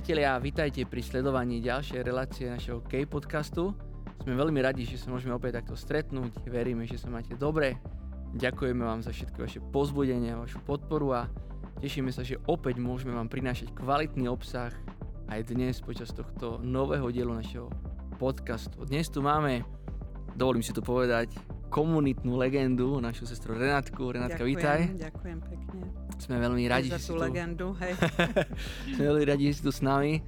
priatelia, 0.00 0.40
vítajte 0.40 0.88
pri 0.88 1.04
sledovaní 1.04 1.60
ďalšej 1.60 2.00
relácie 2.00 2.48
našeho 2.48 2.80
K-podcastu. 2.88 3.76
Sme 4.24 4.32
veľmi 4.32 4.56
radi, 4.64 4.88
že 4.88 4.96
sa 4.96 5.12
môžeme 5.12 5.36
opäť 5.36 5.60
takto 5.60 5.76
stretnúť. 5.76 6.40
Veríme, 6.48 6.88
že 6.88 6.96
sa 6.96 7.12
máte 7.12 7.36
dobre. 7.36 7.76
Ďakujeme 8.32 8.80
vám 8.80 9.04
za 9.04 9.12
všetko 9.12 9.44
vaše 9.44 9.60
pozbudenie, 9.60 10.32
vašu 10.32 10.56
podporu 10.64 11.12
a 11.12 11.28
tešíme 11.84 12.08
sa, 12.16 12.24
že 12.24 12.40
opäť 12.48 12.80
môžeme 12.80 13.12
vám 13.12 13.28
prinášať 13.28 13.76
kvalitný 13.76 14.24
obsah 14.24 14.72
aj 15.28 15.52
dnes 15.52 15.76
počas 15.84 16.16
tohto 16.16 16.64
nového 16.64 17.12
dielu 17.12 17.36
našeho 17.36 17.68
podcastu. 18.16 18.80
Dnes 18.88 19.12
tu 19.12 19.20
máme, 19.20 19.68
dovolím 20.32 20.64
si 20.64 20.72
to 20.72 20.80
povedať, 20.80 21.28
komunitnú 21.68 22.40
legendu, 22.40 23.04
našu 23.04 23.28
sestru 23.28 23.52
Renátku. 23.52 24.16
Renátka, 24.16 24.48
ďakujem, 24.48 24.48
vítaj. 24.48 24.80
Ďakujem 24.96 25.38
pekne. 25.44 26.09
Sme 26.20 26.36
veľmi 26.36 26.68
radi, 26.68 26.92
že 26.92 27.00
si 27.00 27.10
tu... 27.10 27.16
legendu, 27.16 27.72
hej. 27.80 27.96
Sme 28.94 29.04
veľmi 29.08 29.24
radi, 29.24 29.48
že 29.48 29.54
si 29.56 29.62
tu 29.64 29.72
s 29.72 29.80
nami. 29.80 30.20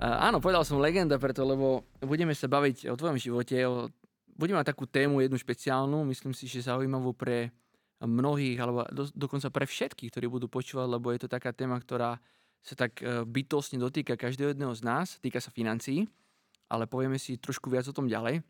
Uh, 0.00 0.26
áno, 0.26 0.42
povedal 0.42 0.66
som 0.66 0.82
legenda 0.82 1.14
preto, 1.22 1.46
lebo 1.46 1.86
budeme 2.02 2.34
sa 2.34 2.50
baviť 2.50 2.90
o 2.90 2.98
tvojom 2.98 3.14
živote, 3.14 3.54
o... 3.70 3.86
budeme 4.34 4.58
mať 4.58 4.74
takú 4.74 4.90
tému, 4.90 5.22
jednu 5.22 5.38
špeciálnu, 5.38 6.02
myslím 6.10 6.34
si, 6.34 6.50
že 6.50 6.66
zaujímavú 6.66 7.14
pre 7.14 7.54
mnohých, 8.02 8.58
alebo 8.58 8.88
do, 8.90 9.06
dokonca 9.12 9.52
pre 9.54 9.68
všetkých, 9.70 10.10
ktorí 10.10 10.26
budú 10.26 10.50
počúvať, 10.50 10.88
lebo 10.88 11.12
je 11.14 11.20
to 11.22 11.28
taká 11.30 11.54
téma, 11.54 11.78
ktorá 11.78 12.18
sa 12.64 12.74
tak 12.74 12.98
uh, 13.04 13.22
bytostne 13.22 13.78
dotýka 13.78 14.18
každého 14.18 14.56
jedného 14.56 14.74
z 14.74 14.82
nás, 14.82 15.20
týka 15.22 15.38
sa 15.38 15.54
financií, 15.54 16.10
ale 16.66 16.90
povieme 16.90 17.22
si 17.22 17.38
trošku 17.38 17.70
viac 17.70 17.86
o 17.86 17.94
tom 17.94 18.10
ďalej. 18.10 18.42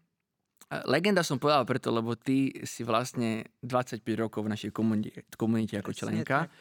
Legenda 0.70 1.27
som 1.27 1.42
povedal 1.42 1.66
preto, 1.66 1.91
lebo 1.91 2.15
ty 2.15 2.55
si 2.62 2.87
vlastne 2.87 3.43
25 3.66 4.07
rokov 4.15 4.46
v 4.46 4.54
našej 4.54 4.71
komunite, 4.71 5.27
komunite 5.35 5.74
ako 5.74 5.90
členka. 5.90 6.46
tak. 6.46 6.54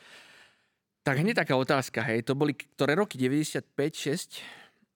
Tak 1.05 1.15
hneď 1.21 1.45
taká 1.45 1.53
otázka, 1.55 2.01
hej, 2.09 2.25
to 2.25 2.33
boli 2.33 2.57
ktoré 2.57 2.97
roky? 2.97 3.21
95, 3.21 3.69
6? 3.69 4.41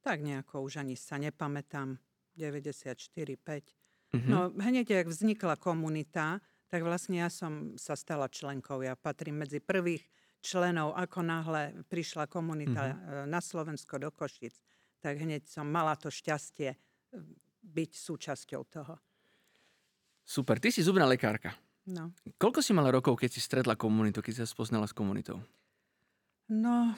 Tak 0.02 0.18
nejako 0.20 0.66
už 0.66 0.82
ani 0.82 0.98
sa 0.98 1.22
nepamätám. 1.22 1.96
94, 2.34 3.06
5. 3.38 4.18
Mhm. 4.18 4.28
No 4.30 4.50
hneď, 4.50 4.90
jak 4.90 5.08
vznikla 5.08 5.62
komunita, 5.62 6.42
tak 6.74 6.82
vlastne 6.82 7.22
ja 7.22 7.30
som 7.30 7.78
sa 7.78 7.94
stala 7.94 8.26
členkou. 8.26 8.82
Ja 8.82 8.98
patrím 8.98 9.46
medzi 9.46 9.62
prvých 9.62 10.02
členov, 10.42 10.98
ako 10.98 11.22
náhle 11.22 11.86
prišla 11.86 12.26
komunita 12.26 12.98
Mhm. 12.98 12.98
mm 12.98 13.30
na 13.30 13.40
Slovensko 13.40 14.02
do 14.02 14.10
Košic, 14.10 14.58
tak 15.06 15.22
hneď 15.22 15.46
som 15.46 15.70
mala 15.70 15.94
to 15.94 16.10
šťastie 16.10 16.74
byť 17.64 17.92
súčasťou 17.96 18.62
toho. 18.68 19.00
Super, 20.24 20.60
ty 20.60 20.72
si 20.72 20.84
zubná 20.84 21.08
lekárka. 21.08 21.56
No. 21.84 22.16
Koľko 22.40 22.64
si 22.64 22.72
mala 22.72 22.92
rokov, 22.96 23.20
keď 23.20 23.30
si 23.32 23.42
stretla 23.44 23.76
komunitu, 23.76 24.24
keď 24.24 24.32
si 24.32 24.40
sa 24.44 24.48
spoznala 24.48 24.88
s 24.88 24.96
komunitou? 24.96 25.44
No, 26.48 26.96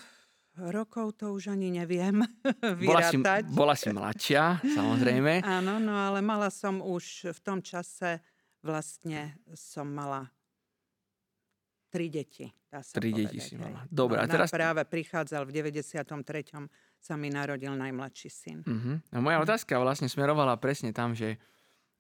rokov 0.58 1.18
to 1.18 1.34
už 1.34 1.54
ani 1.54 1.74
neviem 1.74 2.22
Bola 2.86 3.02
si, 3.10 3.18
bola 3.50 3.74
si 3.74 3.90
mladšia, 3.90 4.62
samozrejme. 4.62 5.42
Áno, 5.58 5.82
no 5.82 5.94
ale 5.94 6.22
mala 6.22 6.54
som 6.54 6.86
už 6.86 7.34
v 7.34 7.40
tom 7.42 7.60
čase, 7.66 8.22
vlastne 8.62 9.38
som 9.58 9.90
mala 9.90 10.30
tri 11.90 12.12
deti. 12.12 12.46
Dá 12.70 12.84
sa 12.84 13.00
Tri 13.00 13.10
povedať, 13.16 13.32
deti 13.32 13.40
si 13.40 13.56
mala. 13.56 13.88
Dobre, 13.88 14.20
a 14.20 14.28
No, 14.28 14.34
teraz... 14.36 14.52
Práve 14.52 14.84
prichádzal 14.84 15.48
v 15.48 15.52
93. 15.64 16.68
sa 17.06 17.14
mi 17.14 17.30
narodil 17.30 17.70
najmladší 17.78 18.30
syn. 18.34 18.58
Uh-huh. 18.66 18.98
A 19.14 19.22
moja 19.22 19.38
otázka 19.38 19.78
vlastne 19.78 20.10
smerovala 20.10 20.58
presne 20.58 20.90
tam, 20.90 21.14
že 21.14 21.38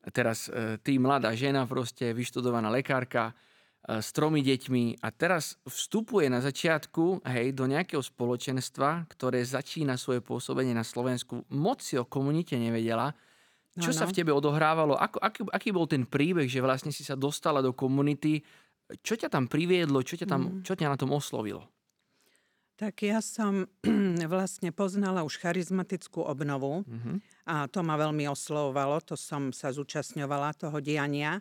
teraz 0.09 0.49
e, 0.49 0.81
ty 0.81 0.97
mladá 0.97 1.29
žena, 1.37 1.69
proste 1.69 2.09
vyštudovaná 2.09 2.73
lekárka 2.73 3.29
e, 3.29 4.01
s 4.01 4.09
tromi 4.09 4.41
deťmi 4.41 5.05
a 5.05 5.13
teraz 5.13 5.61
vstupuje 5.61 6.25
na 6.25 6.41
začiatku 6.41 7.21
hej, 7.21 7.53
do 7.53 7.69
nejakého 7.69 8.01
spoločenstva, 8.01 9.05
ktoré 9.13 9.45
začína 9.45 9.93
svoje 9.93 10.25
pôsobenie 10.25 10.73
na 10.73 10.81
Slovensku. 10.81 11.45
Moc 11.53 11.85
si 11.85 12.01
o 12.01 12.05
komunite 12.09 12.57
nevedela. 12.57 13.13
Čo 13.77 13.91
sa 13.93 14.07
Áno. 14.07 14.09
v 14.09 14.17
tebe 14.17 14.31
odohrávalo? 14.33 14.95
Ako, 14.97 15.19
aký, 15.21 15.41
aký 15.51 15.69
bol 15.69 15.85
ten 15.85 16.07
príbeh, 16.07 16.47
že 16.49 16.63
vlastne 16.63 16.95
si 16.95 17.03
sa 17.03 17.13
dostala 17.13 17.59
do 17.61 17.75
komunity? 17.75 18.39
Čo 19.03 19.19
ťa 19.19 19.27
tam 19.27 19.51
priviedlo? 19.51 19.99
Čo 20.01 20.15
ťa, 20.17 20.27
tam, 20.31 20.41
Mhm. 20.47 20.63
čo 20.63 20.73
ťa 20.79 20.87
na 20.89 20.97
tom 20.97 21.11
oslovilo? 21.11 21.74
Tak 22.75 23.07
ja 23.07 23.23
som 23.23 23.71
vlastne 24.33 24.75
poznala 24.75 25.23
už 25.23 25.39
charizmatickú 25.39 26.19
obnovu 26.23 26.83
Uh-huh. 26.85 27.17
a 27.47 27.71
to 27.71 27.79
ma 27.85 27.95
veľmi 27.95 28.27
oslovovalo, 28.27 28.99
to 28.99 29.15
som 29.15 29.55
sa 29.55 29.71
zúčastňovala 29.71 30.51
toho 30.59 30.83
diania. 30.83 31.39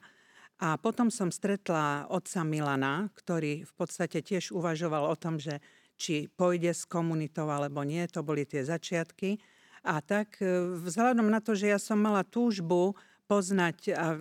A 0.62 0.78
potom 0.78 1.10
som 1.10 1.34
stretla 1.34 2.06
otca 2.06 2.46
Milana, 2.46 3.10
ktorý 3.18 3.66
v 3.66 3.72
podstate 3.74 4.22
tiež 4.22 4.54
uvažoval 4.54 5.10
o 5.10 5.16
tom, 5.18 5.42
že 5.42 5.58
či 5.98 6.30
pôjde 6.30 6.70
s 6.70 6.86
komunitou 6.86 7.50
alebo 7.50 7.82
nie, 7.82 8.06
to 8.06 8.22
boli 8.22 8.46
tie 8.46 8.62
začiatky. 8.62 9.42
A 9.84 9.98
tak 10.00 10.38
e, 10.38 10.46
vzhľadom 10.78 11.26
na 11.26 11.42
to, 11.42 11.58
že 11.58 11.74
ja 11.74 11.78
som 11.82 11.98
mala 11.98 12.22
túžbu 12.22 12.94
poznať 13.26 13.78
a 13.96 14.16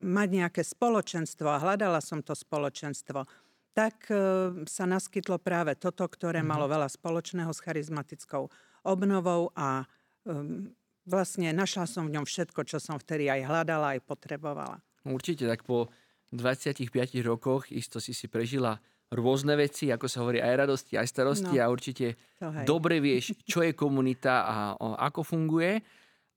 mať 0.00 0.28
nejaké 0.30 0.62
spoločenstvo 0.62 1.48
a 1.50 1.62
hľadala 1.62 1.98
som 1.98 2.22
to 2.22 2.32
spoločenstvo, 2.32 3.26
tak 3.74 4.06
e, 4.06 4.16
sa 4.64 4.86
naskytlo 4.86 5.42
práve 5.42 5.74
toto, 5.74 6.06
ktoré 6.06 6.40
Mhm. 6.40 6.48
malo 6.48 6.66
veľa 6.70 6.86
spoločného 6.88 7.50
s 7.50 7.60
charizmatickou 7.60 8.46
obnovou 8.86 9.50
a 9.58 9.82
um, 10.24 10.70
vlastne 11.04 11.50
našla 11.52 11.84
som 11.84 12.06
v 12.06 12.14
ňom 12.16 12.24
všetko, 12.24 12.62
čo 12.64 12.78
som 12.78 12.96
vtedy 12.96 13.28
aj 13.28 13.44
hľadala, 13.44 13.98
aj 13.98 14.00
potrebovala. 14.06 14.78
Určite, 15.04 15.44
tak 15.44 15.66
po 15.66 15.88
25 16.32 17.20
rokoch 17.20 17.68
isto 17.68 18.00
si 18.00 18.12
si 18.12 18.28
prežila 18.28 18.78
rôzne 19.12 19.54
veci, 19.54 19.92
ako 19.92 20.06
sa 20.08 20.24
hovorí, 20.24 20.40
aj 20.40 20.54
radosti, 20.64 20.96
aj 20.96 21.06
starosti 21.06 21.54
No, 21.56 21.62
a 21.62 21.70
určite 21.70 22.16
dobre 22.64 22.98
vieš, 22.98 23.36
čo 23.50 23.62
je 23.62 23.72
komunita 23.72 24.44
a 24.44 24.56
o, 24.74 24.96
ako 24.96 25.22
funguje, 25.22 25.80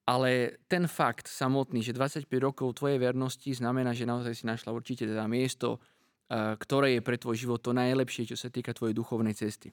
ale 0.08 0.62
ten 0.72 0.88
fakt 0.88 1.28
samotný, 1.28 1.84
že 1.84 1.92
25 1.92 2.28
rokov 2.40 2.80
tvojej 2.80 2.96
vernosti 2.96 3.52
znamená, 3.52 3.92
že 3.92 4.08
naozaj 4.08 4.34
si 4.36 4.48
našla 4.48 4.72
určite 4.72 5.04
teda 5.04 5.28
miesto, 5.28 5.84
ktoré 6.30 7.00
je 7.00 7.02
pre 7.02 7.16
tvoj 7.16 7.40
život 7.40 7.60
to 7.64 7.72
najlepšie, 7.72 8.28
čo 8.28 8.36
sa 8.36 8.52
týka 8.52 8.76
tvojej 8.76 8.92
duchovnej 8.92 9.32
cesty. 9.32 9.72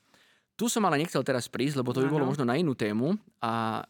Tu 0.54 0.70
som 0.70 0.86
ale 0.86 1.02
nechcel 1.02 1.26
teraz 1.26 1.50
prísť, 1.50 1.82
lebo 1.82 1.90
to 1.90 1.98
by 1.98 2.06
bolo 2.06 2.30
možno 2.30 2.46
na 2.46 2.54
inú 2.54 2.78
tému 2.78 3.18
a 3.42 3.82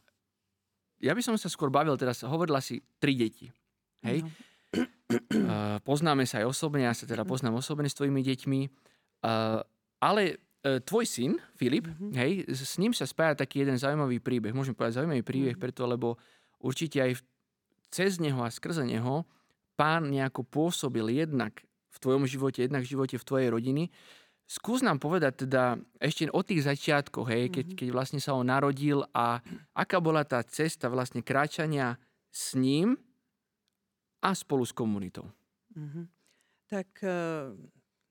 ja 0.96 1.12
by 1.12 1.20
som 1.20 1.36
sa 1.36 1.52
skôr 1.52 1.68
bavil 1.68 1.92
teraz, 2.00 2.24
hovorila 2.24 2.64
si 2.64 2.80
tri 2.96 3.12
deti. 3.12 3.52
Hej? 4.00 4.24
Uh, 4.72 5.76
poznáme 5.84 6.24
sa 6.24 6.40
aj 6.40 6.48
osobne, 6.48 6.88
ja 6.88 6.96
sa 6.96 7.04
teda 7.04 7.28
poznám 7.28 7.60
osobne 7.60 7.84
s 7.86 7.94
tvojimi 7.94 8.24
deťmi, 8.24 8.60
uh, 8.64 9.60
ale 10.00 10.22
uh, 10.64 10.80
tvoj 10.80 11.04
syn, 11.04 11.36
Filip, 11.60 11.84
Mhm. 11.84 12.16
hej, 12.16 12.32
s 12.48 12.80
ním 12.80 12.96
sa 12.96 13.04
spája 13.04 13.36
taký 13.44 13.60
jeden 13.60 13.76
zaujímavý 13.76 14.18
príbeh. 14.24 14.56
Môžem 14.56 14.72
povedať 14.72 15.04
zaujímavý 15.04 15.20
príbeh 15.20 15.54
Mhm. 15.54 15.62
preto, 15.62 15.84
lebo 15.84 16.16
určite 16.64 17.04
aj 17.04 17.20
cez 17.92 18.16
neho 18.18 18.40
a 18.40 18.48
skrze 18.48 18.88
neho 18.88 19.28
pán 19.76 20.08
nejako 20.08 20.42
pôsobil 20.48 21.04
jednak 21.12 21.60
v 21.94 21.98
tvojom 22.02 22.24
živote, 22.26 22.66
jednak 22.66 22.82
v 22.82 22.92
živote 22.92 23.16
v 23.16 23.24
tvojej 23.24 23.48
rodiny. 23.54 23.84
Skús 24.44 24.84
nám 24.84 25.00
povedať 25.00 25.48
teda 25.48 25.80
ešte 26.02 26.28
o 26.28 26.44
tých 26.44 26.66
začiatkoch, 26.66 27.26
hej, 27.32 27.48
keď, 27.48 27.66
Mhm. 27.70 27.76
keď 27.80 27.88
vlastne 27.94 28.20
sa 28.20 28.36
on 28.36 28.44
narodil 28.44 29.06
a 29.16 29.40
aká 29.72 30.02
bola 30.04 30.20
tá 30.26 30.42
cesta 30.44 30.92
vlastne 30.92 31.24
kráčania 31.24 31.96
s 32.28 32.52
ním 32.52 33.00
a 34.20 34.34
spolu 34.34 34.64
s 34.64 34.72
komunitou. 34.72 35.30
Mhm. 35.76 36.08
Tak 36.66 36.88
e, 37.04 37.08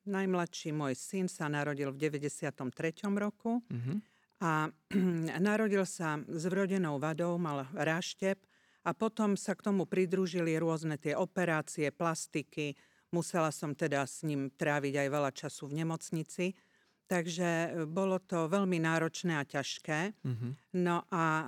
najmladší 0.05 0.69
môj 0.73 0.93
syn 0.95 1.25
sa 1.29 1.49
narodil 1.49 1.89
v 1.93 1.97
93. 1.97 3.17
roku 3.17 3.61
Mhm. 3.69 4.01
a 4.41 4.69
narodil 5.41 5.85
sa 5.85 6.17
s 6.27 6.43
vrodenou 6.45 6.97
vadou, 6.97 7.37
mal 7.37 7.65
ráštep 7.73 8.37
a 8.83 8.91
potom 8.91 9.37
sa 9.39 9.55
k 9.55 9.63
tomu 9.63 9.85
pridružili 9.87 10.53
rôzne 10.59 10.99
tie 10.99 11.15
operácie, 11.15 11.89
plastiky. 11.89 12.75
Musela 13.13 13.53
som 13.53 13.77
teda 13.77 14.09
s 14.09 14.25
ním 14.25 14.49
tráviť 14.49 15.05
aj 15.05 15.07
veľa 15.13 15.31
času 15.31 15.69
v 15.69 15.85
nemocnici. 15.85 16.57
Takže 17.05 17.49
e, 17.49 17.69
bolo 17.85 18.17
to 18.17 18.49
veľmi 18.49 18.81
náročné 18.81 19.37
a 19.37 19.45
ťažké. 19.45 20.17
Mhm. 20.25 20.47
No 20.81 21.05
a 21.13 21.23
e, 21.23 21.45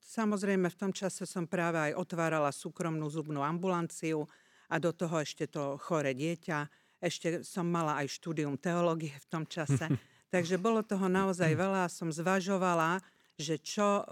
samozrejme 0.00 0.72
v 0.72 0.80
tom 0.80 0.92
čase 0.96 1.28
som 1.28 1.44
práve 1.44 1.76
aj 1.76 1.92
otvárala 2.00 2.48
súkromnú 2.48 3.04
zubnú 3.12 3.44
ambulanciu 3.44 4.24
a 4.72 4.80
do 4.80 4.90
toho 4.96 5.20
ešte 5.20 5.52
to 5.52 5.76
chore 5.76 6.10
dieťa. 6.16 6.58
Ešte 6.96 7.44
som 7.44 7.68
mala 7.68 8.00
aj 8.00 8.08
štúdium 8.08 8.56
teológie 8.56 9.12
v 9.12 9.26
tom 9.28 9.44
čase. 9.44 9.84
Takže 10.34 10.56
bolo 10.56 10.80
toho 10.80 11.06
naozaj 11.12 11.52
veľa. 11.52 11.92
Som 11.92 12.08
zvažovala, 12.08 13.04
že 13.36 13.60
čo, 13.60 14.00
e, 14.00 14.04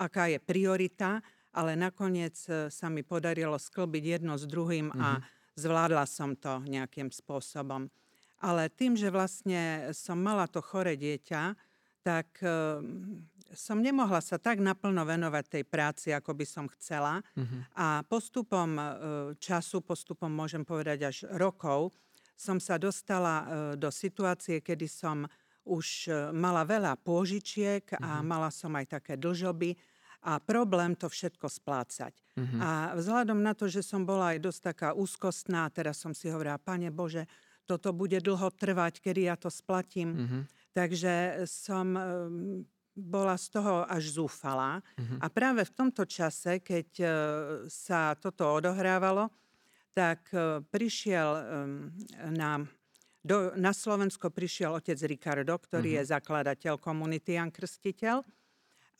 aká 0.00 0.32
je 0.32 0.40
priorita, 0.40 1.20
ale 1.52 1.76
nakoniec 1.76 2.32
sa 2.48 2.88
mi 2.88 3.04
podarilo 3.04 3.60
sklbiť 3.60 4.04
jedno 4.16 4.40
s 4.40 4.48
druhým 4.48 4.88
a 4.96 5.20
zvládla 5.56 6.04
som 6.08 6.36
to 6.36 6.62
nejakým 6.64 7.12
spôsobom. 7.12 7.88
Ale 8.42 8.66
tým, 8.72 8.98
že 8.98 9.12
vlastne 9.12 9.94
som 9.94 10.18
mala 10.18 10.50
to 10.50 10.58
chore 10.58 10.98
dieťa, 10.98 11.54
tak 12.02 12.42
e, 12.42 12.82
som 13.54 13.78
nemohla 13.78 14.18
sa 14.18 14.40
tak 14.42 14.58
naplno 14.58 15.06
venovať 15.06 15.44
tej 15.46 15.64
práci, 15.68 16.08
ako 16.10 16.34
by 16.34 16.46
som 16.48 16.66
chcela. 16.74 17.22
Mhm. 17.38 17.58
A 17.78 18.02
postupom 18.02 18.70
e, 18.74 18.82
času, 19.38 19.78
postupom 19.84 20.32
môžem 20.32 20.66
povedať 20.66 20.98
až 21.06 21.16
rokov, 21.38 21.94
som 22.34 22.58
sa 22.58 22.74
dostala 22.80 23.34
e, 23.38 23.44
do 23.78 23.92
situácie, 23.94 24.58
kedy 24.58 24.90
som 24.90 25.30
už 25.62 26.10
e, 26.10 26.34
mala 26.34 26.66
veľa 26.66 26.98
pôžičiek 26.98 27.86
a 28.02 28.18
Mhm. 28.18 28.26
mala 28.26 28.50
som 28.50 28.74
aj 28.74 28.98
také 28.98 29.14
dlžoby 29.14 29.78
a 30.22 30.38
problém 30.38 30.94
to 30.94 31.10
všetko 31.10 31.50
splácať. 31.50 32.14
Mhm. 32.38 32.58
A 32.62 32.70
vzhľadom 32.94 33.42
na 33.42 33.52
to, 33.58 33.66
že 33.66 33.82
som 33.82 34.06
bola 34.06 34.32
aj 34.32 34.38
dosť 34.38 34.60
taká 34.62 34.88
úzkostná, 34.94 35.66
teraz 35.74 35.98
som 35.98 36.14
si 36.14 36.30
hovorila, 36.30 36.62
Pane 36.62 36.94
Bože, 36.94 37.26
toto 37.66 37.90
bude 37.94 38.18
dlho 38.22 38.50
trvať, 38.54 39.02
kedy 39.02 39.26
ja 39.26 39.34
to 39.34 39.50
splatím. 39.50 40.14
Mhm. 40.14 40.40
Takže 40.72 41.44
som 41.44 41.86
em, 41.92 42.02
bola 42.96 43.36
z 43.36 43.46
toho 43.52 43.84
až 43.84 44.14
zúfalá. 44.14 44.80
Mhm. 44.96 45.16
A 45.20 45.26
práve 45.28 45.66
v 45.66 45.74
tomto 45.74 46.06
čase, 46.06 46.62
keď 46.62 46.88
e, 47.02 47.06
sa 47.68 48.14
toto 48.16 48.46
odohrávalo, 48.46 49.28
tak 49.92 50.24
e, 50.32 50.64
prišiel 50.64 51.28
na, 52.32 52.64
do, 53.20 53.52
na 53.58 53.76
Slovensko 53.76 54.32
prišiel 54.32 54.72
otec 54.72 54.96
Ricardo, 55.04 55.54
ktorý 55.60 56.00
je 56.00 56.08
zakladateľ 56.08 56.80
komunity 56.80 57.36
Jan 57.36 57.52
Krstiteľ 57.52 58.24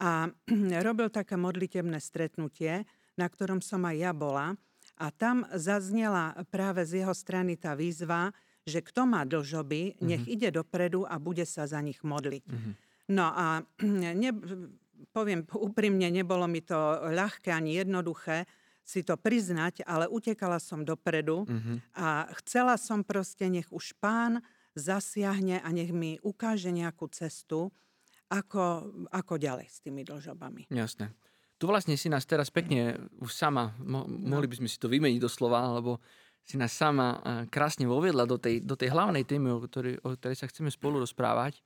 a 0.02 0.26
robil 0.86 1.06
také 1.14 1.38
modlitebné 1.38 2.02
stretnutie, 2.02 2.82
na 3.14 3.30
ktorom 3.30 3.62
som 3.62 3.86
aj 3.86 3.96
ja 3.96 4.10
bola. 4.10 4.58
A 4.98 5.14
tam 5.14 5.46
zaznela 5.54 6.34
práve 6.50 6.82
z 6.82 7.06
jeho 7.06 7.14
strany 7.14 7.54
tá 7.54 7.78
výzva, 7.78 8.34
že 8.66 8.82
kto 8.82 9.06
má 9.06 9.22
dlžoby, 9.22 10.02
nech 10.02 10.26
ide 10.26 10.50
dopredu 10.50 11.06
a 11.06 11.18
bude 11.18 11.42
sa 11.46 11.66
za 11.66 11.78
nich 11.82 12.02
modliť. 12.02 12.42
No 13.10 13.26
a 13.30 13.62
ne, 14.22 14.30
poviem 15.14 15.46
úprimne, 15.46 16.10
nebolo 16.10 16.46
mi 16.50 16.62
to 16.62 16.76
ľahké 17.10 17.54
ani 17.54 17.78
jednoduché 17.78 18.46
si 18.82 19.06
to 19.06 19.14
priznať, 19.14 19.86
ale 19.86 20.10
utekala 20.10 20.58
som 20.58 20.82
dopredu 20.82 21.46
Mhm. 21.46 21.94
a 21.94 22.26
chcela 22.42 22.74
som 22.74 23.06
proste, 23.06 23.46
nech 23.46 23.70
už 23.70 23.94
pán 24.02 24.42
zasiahne 24.74 25.62
a 25.62 25.68
nech 25.70 25.94
mi 25.94 26.18
ukáže 26.18 26.74
nejakú 26.74 27.06
cestu, 27.14 27.70
ako, 28.32 28.64
ako 29.12 29.34
ďalej 29.36 29.68
s 29.68 29.84
tými 29.84 30.02
dlžobami. 30.02 30.72
Jasné. 30.72 31.12
Tu 31.60 31.68
vlastne 31.68 31.94
si 31.94 32.08
nás 32.08 32.24
teraz 32.24 32.48
pekne 32.48 32.96
už 33.20 33.30
sama, 33.30 33.76
mo- 33.78 34.08
mohli 34.08 34.48
by 34.48 34.56
sme 34.58 34.68
si 34.72 34.80
to 34.80 34.88
vymeniť 34.88 35.20
doslova, 35.20 35.76
lebo 35.76 36.00
si 36.42 36.58
nás 36.58 36.74
sama 36.74 37.22
krásne 37.52 37.86
voviedla 37.86 38.26
do 38.26 38.34
tej, 38.34 38.66
do 38.66 38.74
tej 38.74 38.90
hlavnej 38.90 39.22
témy, 39.22 39.54
o 39.54 39.62
ktorej, 39.62 40.02
o 40.02 40.16
ktorej 40.18 40.34
sa 40.34 40.50
chceme 40.50 40.74
spolu 40.74 40.98
rozprávať 40.98 41.62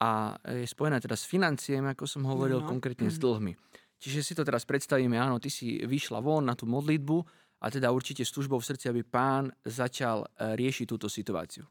a 0.00 0.32
je 0.48 0.64
spojená 0.64 0.96
teda 0.96 1.12
s 1.12 1.28
financiami, 1.28 1.92
ako 1.92 2.08
som 2.08 2.22
hovoril, 2.24 2.62
No. 2.62 2.70
konkrétne 2.70 3.10
s 3.10 3.18
dlhmi. 3.18 3.52
Čiže 3.98 4.22
si 4.22 4.32
to 4.32 4.46
teraz 4.46 4.62
predstavíme, 4.64 5.18
áno, 5.18 5.42
ty 5.42 5.50
si 5.50 5.82
vyšla 5.82 6.22
von 6.22 6.46
na 6.46 6.54
tú 6.54 6.64
modlitbu 6.64 7.18
a 7.60 7.66
teda 7.66 7.90
určite 7.90 8.22
s 8.22 8.30
túžbou 8.30 8.62
v 8.62 8.68
srdci, 8.70 8.86
aby 8.88 9.02
pán 9.02 9.50
začal 9.66 10.22
eh, 10.24 10.54
riešiť 10.54 10.86
túto 10.86 11.10
situáciu. 11.10 11.66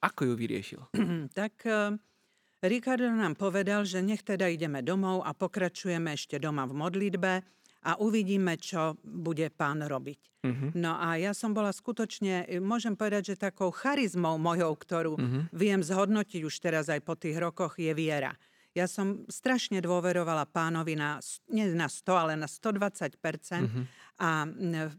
Ako 0.00 0.30
ju 0.30 0.34
vyriešil? 0.38 0.80
tak 1.34 1.60
eh, 1.66 1.92
Ricardo 2.64 3.12
nám 3.12 3.36
povedal, 3.36 3.84
že 3.84 4.00
nech 4.00 4.24
teda 4.24 4.48
ideme 4.48 4.80
domov 4.80 5.22
a 5.22 5.36
pokračujeme 5.36 6.16
ešte 6.16 6.40
doma 6.40 6.64
v 6.64 6.74
modlitbe 6.74 7.32
a 7.86 7.90
uvidíme, 8.02 8.56
čo 8.58 8.98
bude 9.04 9.46
pán 9.52 9.84
robiť. 9.84 10.20
Mhm. 10.42 10.66
No 10.74 10.96
a 10.96 11.20
ja 11.20 11.30
som 11.36 11.54
bola 11.54 11.70
skutočne, 11.70 12.48
môžem 12.58 12.96
povedať, 12.96 13.34
že 13.34 13.44
takou 13.50 13.70
charizmou 13.70 14.40
mojou, 14.40 14.72
ktorú 14.74 15.14
Mhm. 15.18 15.40
viem 15.52 15.80
zhodnotiť 15.84 16.42
už 16.42 16.54
teraz 16.58 16.88
aj 16.88 17.04
po 17.04 17.14
tých 17.14 17.36
rokoch, 17.38 17.78
je 17.78 17.92
viera. 17.94 18.34
Ja 18.76 18.84
som 18.84 19.24
strašne 19.32 19.80
dôverovala 19.80 20.44
pánovi 20.52 21.00
na, 21.00 21.16
nie 21.48 21.64
na 21.72 21.88
100, 21.88 22.12
ale 22.12 22.32
na 22.36 22.44
120%. 22.44 23.72
Mhm. 23.72 23.82
A 24.20 24.44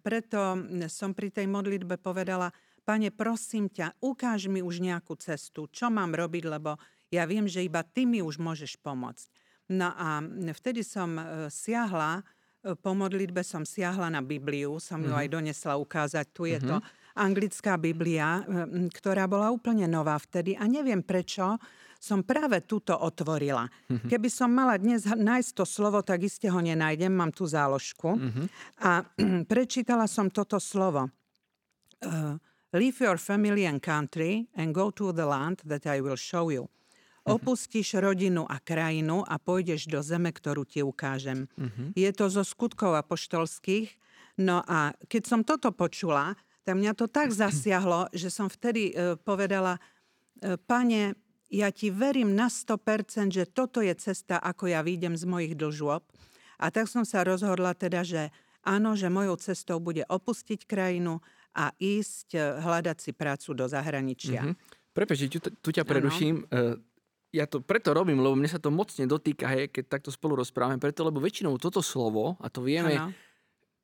preto 0.02 0.58
som 0.90 1.14
pri 1.14 1.30
tej 1.30 1.46
modlitbe 1.50 1.98
povedala, 2.02 2.50
pane, 2.86 3.10
prosím 3.14 3.70
ťa, 3.70 4.00
ukáž 4.02 4.48
mi 4.48 4.62
už 4.64 4.80
nejakú 4.82 5.14
cestu, 5.20 5.68
čo 5.70 5.90
mám 5.94 6.16
robiť, 6.16 6.44
lebo 6.48 6.78
ja 7.12 7.24
viem, 7.24 7.48
že 7.48 7.64
iba 7.64 7.84
ty 7.84 8.04
mi 8.04 8.20
už 8.20 8.40
môžeš 8.40 8.80
pomôcť. 8.84 9.28
No 9.68 9.92
a 9.92 10.24
vtedy 10.56 10.84
som 10.84 11.20
e, 11.20 11.24
siahla, 11.52 12.24
e, 12.64 12.76
po 12.80 12.96
modlitbe 12.96 13.44
som 13.44 13.68
siahla 13.68 14.08
na 14.08 14.24
Bibliu, 14.24 14.80
som 14.80 15.04
ju 15.04 15.12
aj 15.12 15.28
donesla 15.28 15.76
ukázať. 15.76 16.26
Tu 16.32 16.56
je 16.56 16.60
to 16.64 16.80
anglická 17.20 17.76
Biblia, 17.76 18.48
e, 18.48 18.88
ktorá 18.88 19.28
bola 19.28 19.52
úplne 19.52 19.84
nová 19.92 20.16
vtedy 20.16 20.56
a 20.56 20.64
neviem 20.72 21.04
prečo 21.04 21.60
som 21.98 22.22
práve 22.22 22.62
túto 22.64 22.94
otvorila. 22.94 23.66
Keby 23.90 24.30
som 24.30 24.54
mala 24.54 24.78
dnes 24.78 25.02
nájsť 25.10 25.52
to 25.58 25.66
slovo, 25.66 26.06
tak 26.06 26.22
iste 26.22 26.46
ho 26.46 26.62
nenájdem, 26.62 27.10
mám 27.10 27.34
tu 27.34 27.50
záložku. 27.50 28.22
A 28.86 29.02
prečítala 29.52 30.06
som 30.06 30.30
toto 30.30 30.62
slovo. 30.62 31.10
Uh, 32.06 32.38
Leave 32.74 33.00
your 33.02 33.18
family 33.18 33.66
and 33.66 33.82
country 33.82 34.46
and 34.54 34.76
go 34.76 34.92
to 34.92 35.12
the 35.12 35.26
land 35.26 35.66
that 35.66 35.88
I 35.88 36.02
will 36.02 36.16
show 36.20 36.54
you. 36.54 36.70
Opustíš 37.28 38.00
rodinu 38.00 38.48
a 38.48 38.58
krajinu 38.64 39.28
a 39.28 39.36
pôjdeš 39.36 39.92
do 39.92 40.00
zeme, 40.00 40.32
ktorú 40.32 40.64
ti 40.64 40.80
ukážem. 40.80 41.52
Je 41.94 42.08
to 42.16 42.32
zo 42.32 42.48
skutkov 42.48 42.96
apoštolských. 42.96 43.92
No 44.38 44.64
a 44.64 44.94
keď 45.12 45.24
som 45.28 45.42
toto 45.44 45.74
počula, 45.74 46.38
tak 46.64 46.78
mňa 46.78 46.94
to 46.96 47.12
tak 47.12 47.34
zasiahlo, 47.44 48.08
že 48.16 48.32
som 48.32 48.48
vtedy 48.48 48.92
e, 48.92 49.16
povedala, 49.20 49.82
e, 50.40 50.56
pane, 50.56 51.18
ja 51.48 51.72
ti 51.72 51.88
verím 51.88 52.36
na 52.36 52.52
100%, 52.52 53.32
že 53.32 53.48
toto 53.48 53.80
je 53.80 53.96
cesta, 53.96 54.36
ako 54.38 54.68
ja 54.68 54.84
výjdem 54.84 55.16
z 55.16 55.24
mojich 55.24 55.56
dlžôb. 55.56 56.04
A 56.60 56.66
tak 56.74 56.92
som 56.92 57.08
sa 57.08 57.24
rozhodla 57.24 57.72
teda, 57.72 58.04
že 58.04 58.30
áno, 58.68 59.00
že 59.00 59.08
mojou 59.08 59.40
cestou 59.40 59.80
bude 59.80 60.04
opustiť 60.04 60.68
krajinu 60.68 61.24
a 61.56 61.72
ísť 61.80 62.28
e, 62.36 62.40
hľadať 62.62 62.98
si 63.00 63.12
prácu 63.16 63.50
do 63.56 63.66
zahraničia. 63.66 64.44
Mhm. 64.44 64.54
Prepač, 64.98 65.30
tu, 65.30 65.38
tu 65.38 65.70
ťa 65.70 65.86
preruším. 65.86 66.50
E, 66.50 66.82
Ja 67.36 67.44
to 67.44 67.60
preto 67.60 67.92
robím, 67.92 68.24
lebo 68.24 68.34
mne 68.34 68.48
sa 68.48 68.58
to 68.58 68.72
mocne 68.72 69.04
dotýka, 69.04 69.52
hej, 69.52 69.68
keď 69.68 70.00
takto 70.00 70.10
spolu 70.10 70.40
rozprávame, 70.40 70.80
preto, 70.80 71.04
lebo 71.04 71.20
väčšinou 71.20 71.60
toto 71.60 71.84
slovo, 71.84 72.40
a 72.40 72.48
to 72.48 72.64
vieme, 72.64 72.96
Áno. 72.96 73.12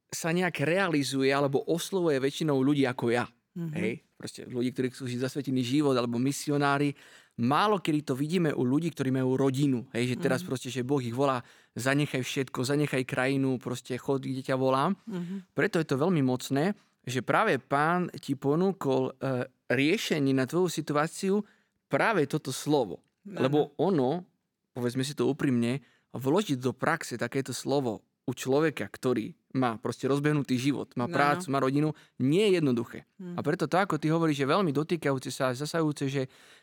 sa 0.07 0.31
nejak 0.31 0.63
realizuje 0.63 1.27
alebo 1.27 1.59
oslovuje 1.67 2.23
väčšinou 2.23 2.55
ľudí 2.63 2.87
ako 2.87 3.11
ja. 3.11 3.27
Mhm. 3.53 3.71
Hej, 3.75 3.93
proste 4.17 4.41
ľudí, 4.47 4.73
ktorí 4.73 4.87
žiť 4.89 5.19
zasvetený 5.21 5.61
život 5.61 5.93
alebo 5.93 6.17
misionári. 6.17 6.95
Málo 7.33 7.81
kedy 7.81 7.99
to 8.01 8.13
vidíme 8.13 8.49
u 8.53 8.61
ľudí, 8.61 8.93
ktorí 8.93 9.09
majú 9.09 9.37
rodinu. 9.37 9.85
Hej, 9.93 10.13
že 10.13 10.21
teraz 10.21 10.41
Mhm. 10.41 10.47
proste, 10.47 10.69
že 10.73 10.85
Boh 10.85 11.01
ich 11.01 11.13
volá, 11.13 11.41
zanechaj 11.75 12.21
všetko, 12.21 12.61
zanechaj 12.65 13.03
krajinu, 13.05 13.57
proste 13.61 13.97
chod, 13.97 14.25
kde 14.25 14.41
ťa 14.41 14.55
volám. 14.57 14.95
Mhm. 15.05 15.53
Preto 15.53 15.77
je 15.81 15.85
to 15.85 15.97
veľmi 15.97 16.21
mocné, 16.21 16.73
že 17.03 17.19
práve 17.21 17.59
pán 17.59 18.07
ti 18.21 18.33
ponúkol 18.33 19.11
e, 19.19 19.45
riešenie 19.67 20.31
na 20.31 20.47
tvoju 20.47 20.69
situáciu 20.71 21.43
práve 21.89 22.25
toto 22.25 22.49
slovo. 22.49 23.03
Áno. 23.27 23.39
Lebo 23.39 23.57
ono, 23.79 24.27
povedzme 24.75 25.03
si 25.05 25.15
to 25.15 25.27
úprimne, 25.27 25.79
vložiť 26.13 26.59
do 26.59 26.71
praxe 26.75 27.17
takéto 27.17 27.55
slovo 27.55 28.03
u 28.23 28.31
človeka, 28.31 28.87
ktorý 28.87 29.35
má 29.53 29.75
proste 29.77 30.07
rozbehnutý 30.07 30.55
život, 30.57 30.95
má 30.95 31.05
Áno. 31.05 31.13
prácu, 31.13 31.45
má 31.51 31.59
rodinu, 31.59 31.91
nie 32.17 32.47
je 32.49 32.63
jednoduché. 32.63 32.99
Hm. 33.19 33.35
A 33.37 33.39
preto 33.43 33.67
to, 33.67 33.75
ako 33.77 33.99
ty 33.99 34.09
hovoríš, 34.09 34.43
je 34.43 34.47
veľmi 34.49 34.71
dotýkajúce 34.71 35.29
sa 35.29 35.51
a 35.51 35.57
zasahujúce, 35.57 36.07
že 36.09 36.21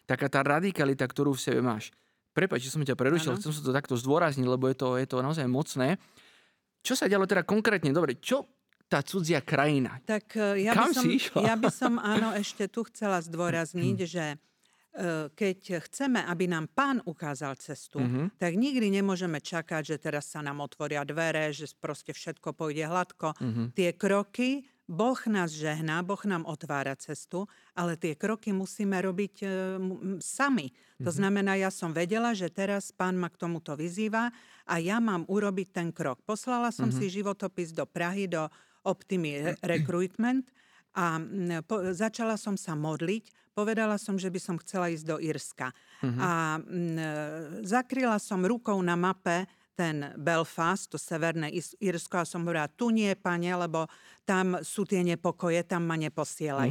taká 0.09 0.27
tá 0.33 0.41
radikalita, 0.43 1.05
ktorú 1.07 1.37
v 1.37 1.43
sebe 1.43 1.61
máš. 1.63 1.93
Prepač, 2.31 2.67
že 2.67 2.73
som 2.73 2.83
ťa 2.83 2.95
prerušil, 2.95 3.35
Áno. 3.35 3.39
chcem 3.43 3.53
sa 3.53 3.63
to 3.63 3.75
takto 3.75 3.95
zdôrazniť, 3.99 4.47
lebo 4.47 4.71
je 4.71 4.77
to, 4.79 4.89
je 4.97 5.07
to 5.07 5.17
naozaj 5.19 5.45
mocné. 5.51 5.99
Čo 6.81 6.97
sa 6.97 7.11
dialo 7.11 7.27
teda 7.27 7.43
konkrétne? 7.45 7.93
Dobre, 7.93 8.17
čo 8.23 8.47
tá 8.91 9.03
cudzia 9.07 9.43
krajina? 9.45 10.03
Tak 10.03 10.25
e, 10.35 10.67
ja 10.67 10.73
Kam 10.75 10.91
by, 10.91 10.95
som, 10.95 11.05
si 11.07 11.09
išla? 11.21 11.41
ja 11.47 11.55
by 11.55 11.71
som 11.71 11.99
áno 12.15 12.35
ešte 12.35 12.67
tu 12.67 12.83
chcela 12.91 13.23
zdôrazniť, 13.23 13.99
že 14.07 14.25
e, 14.35 14.37
keď 15.31 15.87
chceme, 15.87 16.19
aby 16.19 16.51
nám 16.51 16.67
pán 16.67 16.99
ukázal 17.07 17.55
cestu, 17.57 18.03
Mhm. 18.03 18.35
tak 18.37 18.59
nikdy 18.59 18.91
nemôžeme 18.91 19.39
čakať, 19.39 19.83
že 19.87 19.97
teraz 20.03 20.27
sa 20.27 20.43
nám 20.43 20.59
otvoria 20.59 21.07
dvere, 21.07 21.55
že 21.55 21.71
proste 21.79 22.11
všetko 22.11 22.51
pôjde 22.53 22.91
hladko. 22.91 23.39
Mhm. 23.39 23.63
Tie 23.73 23.91
kroky, 23.95 24.67
Boh 24.91 25.15
nás 25.31 25.55
žehná, 25.55 26.03
Boh 26.03 26.19
nám 26.27 26.43
otvára 26.43 26.99
cestu, 26.99 27.47
ale 27.79 27.95
tie 27.95 28.19
kroky 28.19 28.51
musíme 28.51 28.99
robiť 28.99 29.35
e, 29.39 29.47
sami. 30.19 30.75
To 30.99 31.15
znamená, 31.15 31.55
ja 31.55 31.71
som 31.71 31.95
vedela, 31.95 32.35
že 32.35 32.51
teraz 32.51 32.91
pán 32.91 33.15
ma 33.15 33.31
k 33.31 33.39
tomuto 33.39 33.79
vyzýva 33.79 34.35
a 34.67 34.75
ja 34.83 34.99
mám 34.99 35.23
urobiť 35.31 35.69
ten 35.71 35.89
krok. 35.95 36.19
Poslala 36.27 36.75
som 36.75 36.91
si 36.91 37.07
životopis 37.07 37.71
do 37.71 37.87
Prahy, 37.87 38.27
do 38.27 38.51
Optimy 38.83 39.55
Re- 39.55 39.59
Recruitment 39.63 40.51
a 40.99 41.23
po, 41.63 41.95
začala 41.95 42.35
som 42.35 42.59
sa 42.59 42.75
modliť. 42.75 43.40
Povedala 43.51 43.99
som, 43.99 44.15
že 44.17 44.31
by 44.31 44.41
som 44.41 44.57
chcela 44.63 44.89
ísť 44.89 45.07
do 45.07 45.17
Írska. 45.19 45.75
A 46.23 46.63
mm, 46.63 47.67
zakryla 47.67 48.17
som 48.23 48.41
rukou 48.41 48.79
na 48.81 48.95
mape 48.95 49.45
ten 49.75 50.13
Belfast, 50.21 50.93
to 50.93 50.99
severné 51.01 51.49
Írsko 51.81 52.21
a 52.21 52.29
som 52.29 52.45
hovorila, 52.45 52.69
tu 52.69 52.93
nie, 52.93 53.17
pane, 53.17 53.49
lebo 53.49 53.89
tam 54.29 54.61
sú 54.61 54.85
tie 54.85 55.01
nepokoje, 55.01 55.65
tam 55.65 55.89
ma 55.89 55.97
neposielaj. 55.97 56.69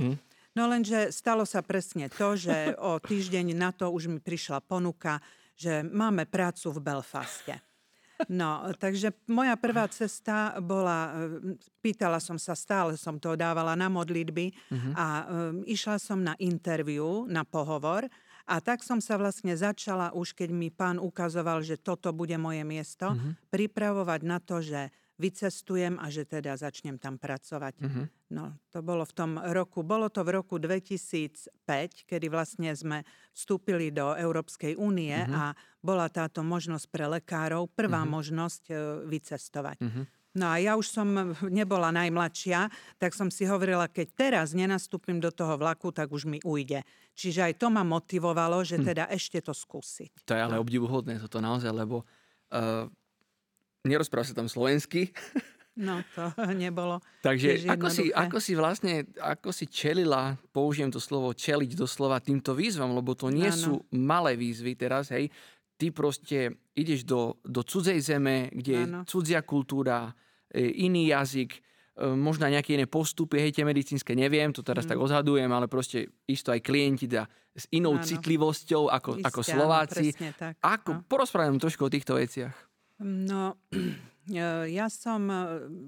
No 0.53 0.69
lenže 0.69 1.13
stalo 1.13 1.45
sa 1.45 1.65
presne 1.65 2.09
to, 2.09 2.37
že 2.37 2.73
o 2.89 3.01
týždeň 3.01 3.57
na 3.57 3.73
to 3.73 3.89
už 3.89 4.09
mi 4.09 4.19
prišla 4.21 4.61
ponuka, 4.61 5.21
že 5.57 5.81
máme 5.81 6.29
prácu 6.29 6.71
v 6.71 6.79
Belfaste. 6.79 7.68
No, 8.27 8.67
takže 8.75 9.15
moja 9.31 9.55
prvá 9.55 9.87
cesta 9.87 10.59
bola, 10.59 11.15
e, 11.15 11.55
pýtala 11.79 12.19
som 12.19 12.35
sa, 12.35 12.51
stále 12.51 12.99
som 12.99 13.15
to 13.15 13.39
dávala 13.39 13.79
na 13.79 13.87
modlitby 13.87 14.51
a 14.91 15.07
um, 15.23 15.63
išla 15.63 15.95
som 15.95 16.19
na 16.19 16.35
interviu, 16.35 17.23
na 17.31 17.47
pohovor 17.47 18.11
A 18.49 18.57
tak 18.65 18.81
som 18.81 18.97
sa 18.97 19.13
vlastne 19.21 19.53
začala, 19.53 20.09
už 20.17 20.33
keď 20.33 20.49
mi 20.49 20.73
pán 20.73 20.97
ukazoval, 20.97 21.61
že 21.61 21.77
toto 21.77 22.09
bude 22.09 22.33
moje 22.41 22.65
miesto, 22.65 23.13
mm-hmm. 23.13 23.53
pripravovať 23.53 24.21
na 24.25 24.41
to, 24.41 24.57
že 24.57 24.89
vycestujem 25.19 25.99
a 25.99 26.07
že 26.07 26.23
teda 26.23 26.55
začnem 26.55 26.95
tam 26.95 27.19
pracovať. 27.19 27.75
Mm-hmm. 27.77 28.05
No, 28.31 28.55
to 28.71 28.79
bolo 28.79 29.03
v 29.03 29.13
tom 29.13 29.31
roku, 29.35 29.83
bolo 29.83 30.07
to 30.07 30.23
v 30.23 30.39
roku 30.39 30.55
2005, 30.55 32.07
kedy 32.07 32.31
vlastne 32.31 32.71
sme 32.71 33.03
vstúpili 33.35 33.91
do 33.91 34.15
Európskej 34.15 34.79
únie 34.79 35.13
mm-hmm. 35.13 35.35
a 35.35 35.51
bola 35.83 36.07
táto 36.07 36.39
možnosť 36.39 36.85
pre 36.87 37.05
lekárov, 37.11 37.67
prvá 37.75 38.07
mm-hmm. 38.07 38.15
možnosť 38.15 38.63
e, 38.71 38.73
vycestovať. 39.11 39.77
Mm-hmm. 39.83 40.05
No 40.37 40.45
a 40.45 40.61
ja 40.61 40.77
už 40.77 40.87
som 40.87 41.07
nebola 41.59 41.89
najmladšia, 41.89 42.69
tak 43.01 43.17
som 43.17 43.33
si 43.33 43.43
hovorila, 43.49 43.89
keď 43.89 44.07
teraz 44.15 44.47
nenastúpim 44.55 45.17
do 45.17 45.33
toho 45.33 45.57
vlaku, 45.57 45.91
tak 45.91 46.13
už 46.13 46.29
mi 46.29 46.39
ujde. 46.45 46.85
Čiže 47.17 47.51
aj 47.51 47.53
to 47.59 47.67
ma 47.67 47.83
motivovalo, 47.83 48.63
že 48.63 48.79
hm. 48.79 48.83
teda 48.85 49.03
hm. 49.09 49.11
ešte 49.11 49.43
to 49.43 49.51
skúsiť. 49.51 50.23
To 50.23 50.31
je 50.31 50.41
ale 50.41 50.55
no. 50.55 50.63
obdivuhodné 50.63 51.19
toto 51.19 51.43
naozaj, 51.43 51.73
lebo 51.73 52.07
uh, 52.55 52.87
nerozpráva 53.87 54.27
sa 54.27 54.35
tam 54.35 54.51
slovensky. 54.51 55.09
No, 55.79 56.03
to 56.11 56.27
nebolo. 56.51 56.99
Takže 57.23 57.63
ako 57.71 57.87
si, 57.87 58.11
ako 58.11 58.37
si 58.43 58.51
vlastne, 58.51 59.07
ako 59.15 59.55
si 59.55 59.63
čelila, 59.71 60.35
použijem 60.51 60.91
to 60.91 60.99
slovo 60.99 61.31
čeliť 61.31 61.71
doslova 61.71 62.19
týmto 62.19 62.51
výzvam, 62.51 62.91
lebo 62.91 63.15
to 63.15 63.31
nie 63.31 63.47
ano. 63.47 63.55
sú 63.55 63.73
malé 63.95 64.35
výzvy 64.35 64.75
teraz, 64.75 65.07
hej. 65.15 65.31
Ty 65.79 65.95
proste 65.95 66.59
ideš 66.75 67.07
do, 67.07 67.39
do 67.47 67.63
cudzej 67.63 67.95
zeme, 68.03 68.51
kde 68.51 68.75
ano. 68.83 69.07
je 69.07 69.07
cudzia 69.07 69.39
kultúra, 69.39 70.11
e, 70.51 70.83
iný 70.83 71.15
jazyk, 71.15 71.55
e, 71.55 71.59
možno 72.11 72.51
nejaké 72.51 72.75
iné 72.75 72.83
postupy, 72.83 73.39
hej, 73.39 73.55
tie 73.55 73.63
medicínske 73.63 74.11
neviem, 74.11 74.51
to 74.51 74.59
teraz 74.59 74.83
mm. 74.83 74.91
tak 74.91 74.99
odhadujem, 74.99 75.47
ale 75.47 75.71
proste 75.71 76.11
isto 76.27 76.51
aj 76.51 76.59
klienti 76.59 77.07
da, 77.07 77.23
s 77.55 77.71
inou 77.71 77.95
ano. 77.95 78.03
citlivosťou 78.03 78.91
ako, 78.91 79.23
Isté, 79.23 79.27
ako 79.31 79.41
Slováci. 79.47 80.07
Áno, 80.11 80.35
tak. 80.35 80.53
Ako, 80.59 80.91
no. 80.91 81.01
porozprávam 81.07 81.55
trošku 81.55 81.87
o 81.87 81.93
týchto 81.93 82.19
veciach. 82.19 82.68
No, 82.99 83.55
e, 84.27 84.69
ja 84.75 84.87
som 84.91 85.31
e, 85.31 85.35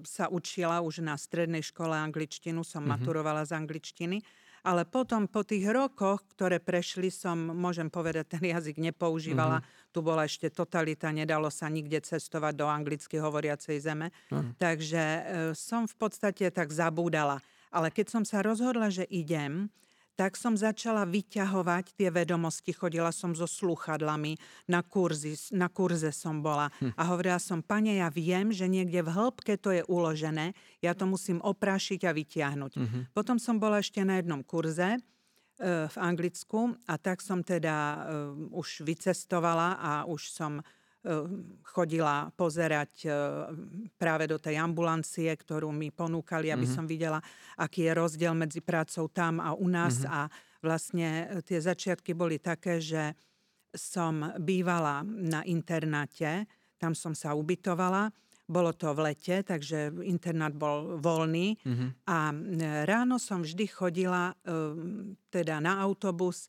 sa 0.08 0.32
učila 0.32 0.80
už 0.80 1.04
na 1.04 1.20
strednej 1.20 1.62
škole 1.62 1.92
angličtinu, 1.92 2.64
som 2.64 2.84
mm-hmm. 2.84 3.04
maturovala 3.04 3.44
z 3.44 3.60
angličtiny, 3.60 4.24
ale 4.62 4.86
potom 4.86 5.26
po 5.26 5.42
tých 5.42 5.66
rokoch, 5.74 6.22
ktoré 6.38 6.62
prešli, 6.62 7.10
som, 7.10 7.36
môžem 7.36 7.90
povedať, 7.90 8.38
ten 8.38 8.44
jazyk 8.46 8.78
nepoužívala. 8.78 9.60
Mm-hmm. 9.60 9.90
Tu 9.92 10.00
bola 10.00 10.24
ešte 10.24 10.48
totalita, 10.54 11.10
nedalo 11.10 11.50
sa 11.50 11.68
nikde 11.68 12.00
cestovať 12.00 12.54
do 12.56 12.70
anglicky 12.70 13.18
hovoriacej 13.18 13.78
zeme. 13.82 14.14
Mm-hmm. 14.30 14.56
Takže 14.62 15.04
e, 15.04 15.22
som 15.58 15.90
v 15.90 15.96
podstate 15.98 16.48
tak 16.54 16.70
zabúdala. 16.72 17.42
Ale 17.72 17.90
keď 17.90 18.20
som 18.20 18.24
sa 18.24 18.44
rozhodla, 18.44 18.92
že 18.92 19.08
idem, 19.08 19.72
tak 20.22 20.38
som 20.38 20.54
začala 20.54 21.02
vyťahovať 21.10 21.98
tie 21.98 22.14
vedomosti. 22.14 22.70
Chodila 22.78 23.10
som 23.10 23.34
so 23.34 23.50
sluchadlami, 23.50 24.38
na, 24.70 24.86
kurzy, 24.86 25.34
na 25.50 25.66
kurze 25.66 26.14
som 26.14 26.46
bola 26.46 26.70
hm. 26.78 26.94
a 26.94 27.02
hovorila 27.10 27.42
som, 27.42 27.66
pane, 27.66 27.98
ja 27.98 28.06
viem, 28.14 28.54
že 28.54 28.70
niekde 28.70 29.02
v 29.02 29.10
hĺbke 29.10 29.58
to 29.58 29.74
je 29.74 29.82
uložené, 29.90 30.54
ja 30.78 30.94
to 30.94 31.10
musím 31.10 31.42
oprášiť 31.42 32.06
a 32.06 32.14
vyťahnuť. 32.14 32.74
Mm-hmm. 32.78 33.02
Potom 33.18 33.42
som 33.42 33.58
bola 33.58 33.82
ešte 33.82 34.06
na 34.06 34.22
jednom 34.22 34.46
kurze, 34.46 34.94
e, 34.94 35.00
v 35.90 35.96
Anglicku 35.98 36.78
a 36.86 37.02
tak 37.02 37.26
som 37.26 37.42
teda 37.42 37.78
uh, 37.78 38.02
už 38.54 38.86
vycestovala 38.86 39.82
a 39.82 39.92
už 40.06 40.30
som 40.30 40.62
chodila 41.66 42.30
pozerať 42.38 43.10
ehm, 43.10 43.90
práve 43.98 44.30
do 44.30 44.38
tej 44.38 44.62
ambulancie, 44.62 45.34
ktorú 45.34 45.74
mi 45.74 45.90
ponúkali, 45.90 46.54
aby 46.54 46.68
mm-hmm. 46.68 46.78
som 46.78 46.86
videla, 46.86 47.20
aký 47.58 47.90
je 47.90 47.98
rozdiel 47.98 48.38
medzi 48.38 48.62
prácou 48.62 49.10
tam 49.10 49.42
a 49.42 49.58
u 49.58 49.66
nás. 49.66 50.06
Mm-hmm. 50.06 50.14
A 50.14 50.20
vlastne 50.62 51.10
e, 51.26 51.26
tie 51.42 51.58
začiatky 51.58 52.14
boli 52.14 52.38
také, 52.38 52.78
že 52.78 53.18
som 53.74 54.36
bývala 54.38 55.02
na 55.08 55.42
internáte, 55.48 56.46
tam 56.78 56.94
som 56.94 57.18
sa 57.18 57.34
ubytovala. 57.34 58.14
Bolo 58.52 58.76
to 58.76 58.92
v 58.92 59.16
lete, 59.16 59.48
takže 59.48 59.96
internát 60.04 60.52
bol 60.52 61.00
voľný. 61.02 61.58
Mm-hmm. 61.66 61.90
A 62.14 62.18
e, 62.30 62.36
ráno 62.86 63.18
som 63.18 63.42
vždy 63.42 63.66
chodila 63.66 64.38
ehm, 64.46 65.18
teda 65.34 65.58
na 65.58 65.82
autobus 65.82 66.46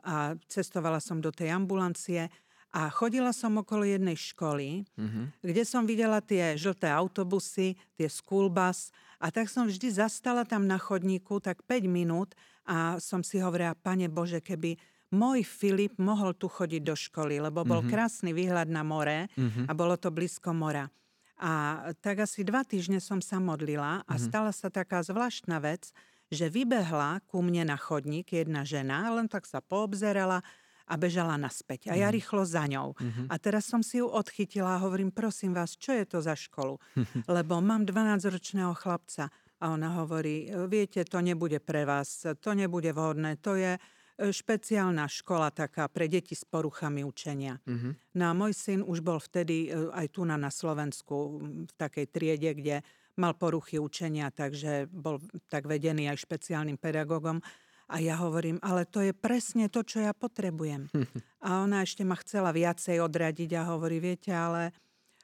a 0.00 0.32
cestovala 0.48 1.04
som 1.04 1.20
do 1.20 1.28
tej 1.28 1.52
ambulancie 1.52 2.32
a 2.74 2.90
chodila 2.90 3.30
som 3.30 3.54
okolo 3.54 3.86
jednej 3.86 4.18
školy, 4.18 4.82
mm-hmm. 4.98 5.46
kde 5.46 5.62
som 5.62 5.86
videla 5.86 6.18
tie 6.18 6.58
žlté 6.58 6.90
autobusy, 6.90 7.78
tie 7.94 8.10
school 8.10 8.50
bus 8.50 8.90
a 9.22 9.30
tak 9.30 9.46
som 9.46 9.70
vždy 9.70 9.94
zastala 9.94 10.42
tam 10.42 10.66
na 10.66 10.74
chodníku 10.74 11.38
tak 11.38 11.62
5 11.70 11.86
minút 11.86 12.34
a 12.66 12.98
som 12.98 13.22
si 13.22 13.38
hovorila, 13.38 13.78
pane 13.78 14.10
Bože, 14.10 14.42
keby 14.42 14.74
môj 15.14 15.46
Filip 15.46 15.94
mohol 16.02 16.34
tu 16.34 16.50
chodiť 16.50 16.82
do 16.82 16.98
školy, 16.98 17.38
lebo 17.38 17.62
bol 17.62 17.86
mm-hmm. 17.86 17.94
krásny 17.94 18.34
výhľad 18.34 18.66
na 18.66 18.82
more 18.82 19.30
mm-hmm. 19.30 19.70
a 19.70 19.72
bolo 19.72 19.94
to 19.94 20.10
blízko 20.10 20.50
mora. 20.50 20.90
A 21.38 21.86
tak 22.02 22.26
asi 22.26 22.42
dva 22.42 22.66
týždne 22.66 22.98
som 22.98 23.22
sa 23.22 23.38
modlila 23.38 24.02
a 24.02 24.02
mm-hmm. 24.02 24.26
stala 24.26 24.50
sa 24.50 24.66
taká 24.66 24.98
zvláštna 25.06 25.62
vec, 25.62 25.94
že 26.26 26.50
vybehla 26.50 27.22
ku 27.30 27.38
mne 27.38 27.70
na 27.70 27.78
chodník 27.78 28.34
jedna 28.34 28.66
žena, 28.66 29.14
len 29.14 29.30
tak 29.30 29.46
sa 29.46 29.62
poobzerala 29.62 30.42
a 30.84 30.94
bežala 31.00 31.40
naspäť. 31.40 31.88
A 31.88 31.96
ja 31.96 32.12
mhm. 32.12 32.14
rýchlo 32.20 32.42
za 32.44 32.68
ňou. 32.68 32.92
Mm-hmm. 32.92 33.26
A 33.32 33.34
teraz 33.40 33.64
som 33.64 33.80
si 33.80 34.04
ju 34.04 34.06
odchytila 34.08 34.76
a 34.76 34.82
hovorím, 34.84 35.08
prosím 35.08 35.56
vás, 35.56 35.80
čo 35.80 35.96
je 35.96 36.04
to 36.04 36.20
za 36.20 36.36
školu? 36.36 36.76
Lebo 37.36 37.64
mám 37.64 37.88
12-ročného 37.88 38.76
chlapca. 38.76 39.32
A 39.64 39.72
ona 39.72 39.96
hovorí, 39.96 40.52
viete, 40.68 41.08
to 41.08 41.24
nebude 41.24 41.56
pre 41.56 41.88
vás, 41.88 42.28
to 42.36 42.50
nebude 42.52 42.92
vhodné, 42.92 43.40
to 43.40 43.56
je 43.56 43.78
e, 43.78 43.80
špeciálna 44.28 45.08
škola 45.08 45.48
taká 45.56 45.88
pre 45.88 46.04
deti 46.04 46.36
s 46.36 46.44
poruchami 46.44 47.00
učenia. 47.00 47.56
Mm-hmm. 47.64 48.20
No 48.20 48.24
a 48.28 48.32
môj 48.36 48.52
syn 48.52 48.84
už 48.84 49.00
bol 49.00 49.16
vtedy 49.16 49.72
e, 49.72 49.88
aj 49.88 50.20
tu 50.20 50.28
na, 50.28 50.36
na 50.36 50.52
Slovensku 50.52 51.40
v 51.64 51.72
takej 51.80 52.06
triede, 52.12 52.50
kde 52.52 52.84
mal 53.16 53.32
poruchy 53.38 53.78
učenia, 53.78 54.28
takže 54.34 54.90
bol 54.90 55.22
tak 55.46 55.70
vedený 55.70 56.10
aj 56.10 56.18
špeciálnym 56.20 56.76
pedagógom. 56.76 57.40
A 57.88 58.00
ja 58.00 58.16
hovorím, 58.16 58.56
ale 58.64 58.88
to 58.88 59.04
je 59.04 59.12
presne 59.12 59.68
to, 59.68 59.84
čo 59.84 60.00
ja 60.00 60.16
potrebujem. 60.16 60.88
A 61.44 61.60
ona 61.60 61.84
ešte 61.84 62.08
ma 62.08 62.16
chcela 62.16 62.56
viacej 62.56 63.04
odradiť 63.04 63.52
a 63.60 63.68
hovorí, 63.68 64.00
viete, 64.00 64.32
ale 64.32 64.72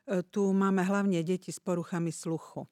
e, 0.04 0.20
tu 0.20 0.52
máme 0.52 0.84
hlavne 0.84 1.24
deti 1.24 1.48
s 1.48 1.56
poruchami 1.56 2.12
sluchu. 2.12 2.68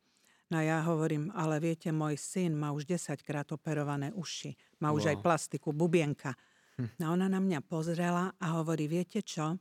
No 0.52 0.60
ja 0.60 0.84
hovorím, 0.84 1.32
ale 1.32 1.56
viete, 1.56 1.88
môj 1.88 2.20
syn 2.20 2.52
má 2.52 2.76
už 2.76 2.84
10 2.84 3.16
krát 3.24 3.48
operované 3.48 4.12
uši. 4.12 4.52
Má 4.84 4.92
už 4.92 5.08
wow. 5.08 5.10
aj 5.12 5.16
plastiku, 5.24 5.72
bubienka. 5.72 6.36
Hm. 6.76 7.00
No 7.00 7.16
ona 7.16 7.24
na 7.32 7.40
mňa 7.40 7.64
pozrela 7.64 8.36
a 8.36 8.46
hovorí, 8.60 8.84
viete 8.84 9.24
čo? 9.24 9.56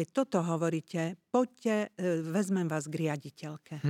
Keď 0.00 0.16
toto 0.16 0.40
hovoríte, 0.40 1.20
poďte, 1.28 1.92
e, 2.00 2.24
vezmem 2.24 2.64
vás 2.64 2.88
k 2.88 3.04
riaditeľke. 3.04 3.84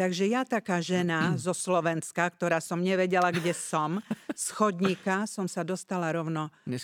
Takže 0.00 0.28
ja 0.28 0.44
taká 0.44 0.84
žena 0.84 1.32
zo 1.40 1.56
Slovenska, 1.56 2.28
ktorá 2.28 2.60
som 2.60 2.84
nevedela, 2.84 3.32
kde 3.32 3.56
som, 3.56 4.04
z 4.36 4.46
chodníka 4.52 5.24
som 5.24 5.48
sa 5.48 5.64
dostala 5.64 6.12
rovno 6.12 6.52
e, 6.68 6.76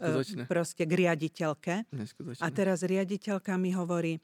proste 0.49 0.89
k 0.89 0.93
riaditeľke. 0.97 1.93
A 2.41 2.49
teraz 2.49 2.81
riaditeľka 2.81 3.61
mi 3.61 3.77
hovorí, 3.77 4.17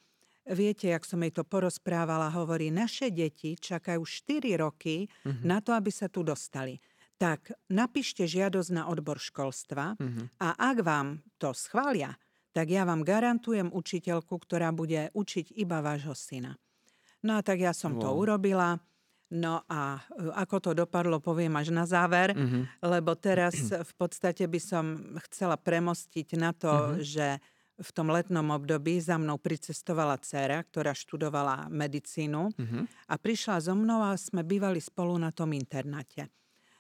viete, 0.49 0.89
jak 0.89 1.05
som 1.05 1.21
jej 1.21 1.37
to 1.37 1.45
porozprávala, 1.45 2.33
hovorí, 2.33 2.73
naše 2.73 3.13
deti 3.13 3.61
čakajú 3.61 4.01
4 4.01 4.57
roky 4.57 5.05
uh-huh. 5.05 5.45
na 5.45 5.61
to, 5.61 5.77
aby 5.77 5.93
sa 5.93 6.09
tu 6.09 6.25
dostali. 6.25 6.81
Tak 7.21 7.53
napíšte 7.69 8.25
žiadosť 8.25 8.71
na 8.73 8.89
odbor 8.89 9.21
školstva 9.21 10.01
uh-huh. 10.01 10.33
a 10.41 10.49
ak 10.57 10.81
vám 10.81 11.21
to 11.37 11.53
schvália, 11.53 12.17
tak 12.57 12.73
ja 12.73 12.89
vám 12.89 13.05
garantujem 13.05 13.69
učiteľku, 13.69 14.33
ktorá 14.41 14.73
bude 14.73 15.13
učiť 15.13 15.53
iba 15.61 15.85
vášho 15.85 16.17
syna. 16.17 16.57
No 17.21 17.37
a 17.37 17.45
tak 17.45 17.61
ja 17.61 17.77
som 17.77 18.01
wow. 18.01 18.01
to 18.01 18.09
urobila. 18.17 18.81
No 19.29 19.61
a 19.69 20.01
e, 20.17 20.33
ako 20.33 20.57
to 20.65 20.71
dopadlo, 20.73 21.21
poviem 21.21 21.53
až 21.61 21.69
na 21.69 21.85
záver, 21.85 22.33
mm-hmm. 22.33 22.81
lebo 22.81 23.13
teraz 23.13 23.59
v 23.69 23.93
podstate 24.01 24.49
by 24.49 24.61
som 24.63 24.85
chcela 25.29 25.61
premostiť 25.61 26.29
na 26.41 26.57
to, 26.57 26.73
mm-hmm. 26.73 27.03
že 27.05 27.29
v 27.77 27.91
tom 27.93 28.09
letnom 28.09 28.49
období 28.57 28.97
za 29.05 29.21
mnou 29.21 29.37
pricestovala 29.37 30.17
dcera, 30.17 30.65
ktorá 30.65 30.97
študovala 30.97 31.69
medicínu 31.69 32.57
mm-hmm. 32.57 32.83
a 33.13 33.15
prišla 33.21 33.69
so 33.69 33.77
mnou 33.77 34.01
a 34.01 34.17
sme 34.17 34.41
bývali 34.47 34.81
spolu 34.81 35.21
na 35.21 35.29
tom 35.29 35.53
internáte. 35.53 36.33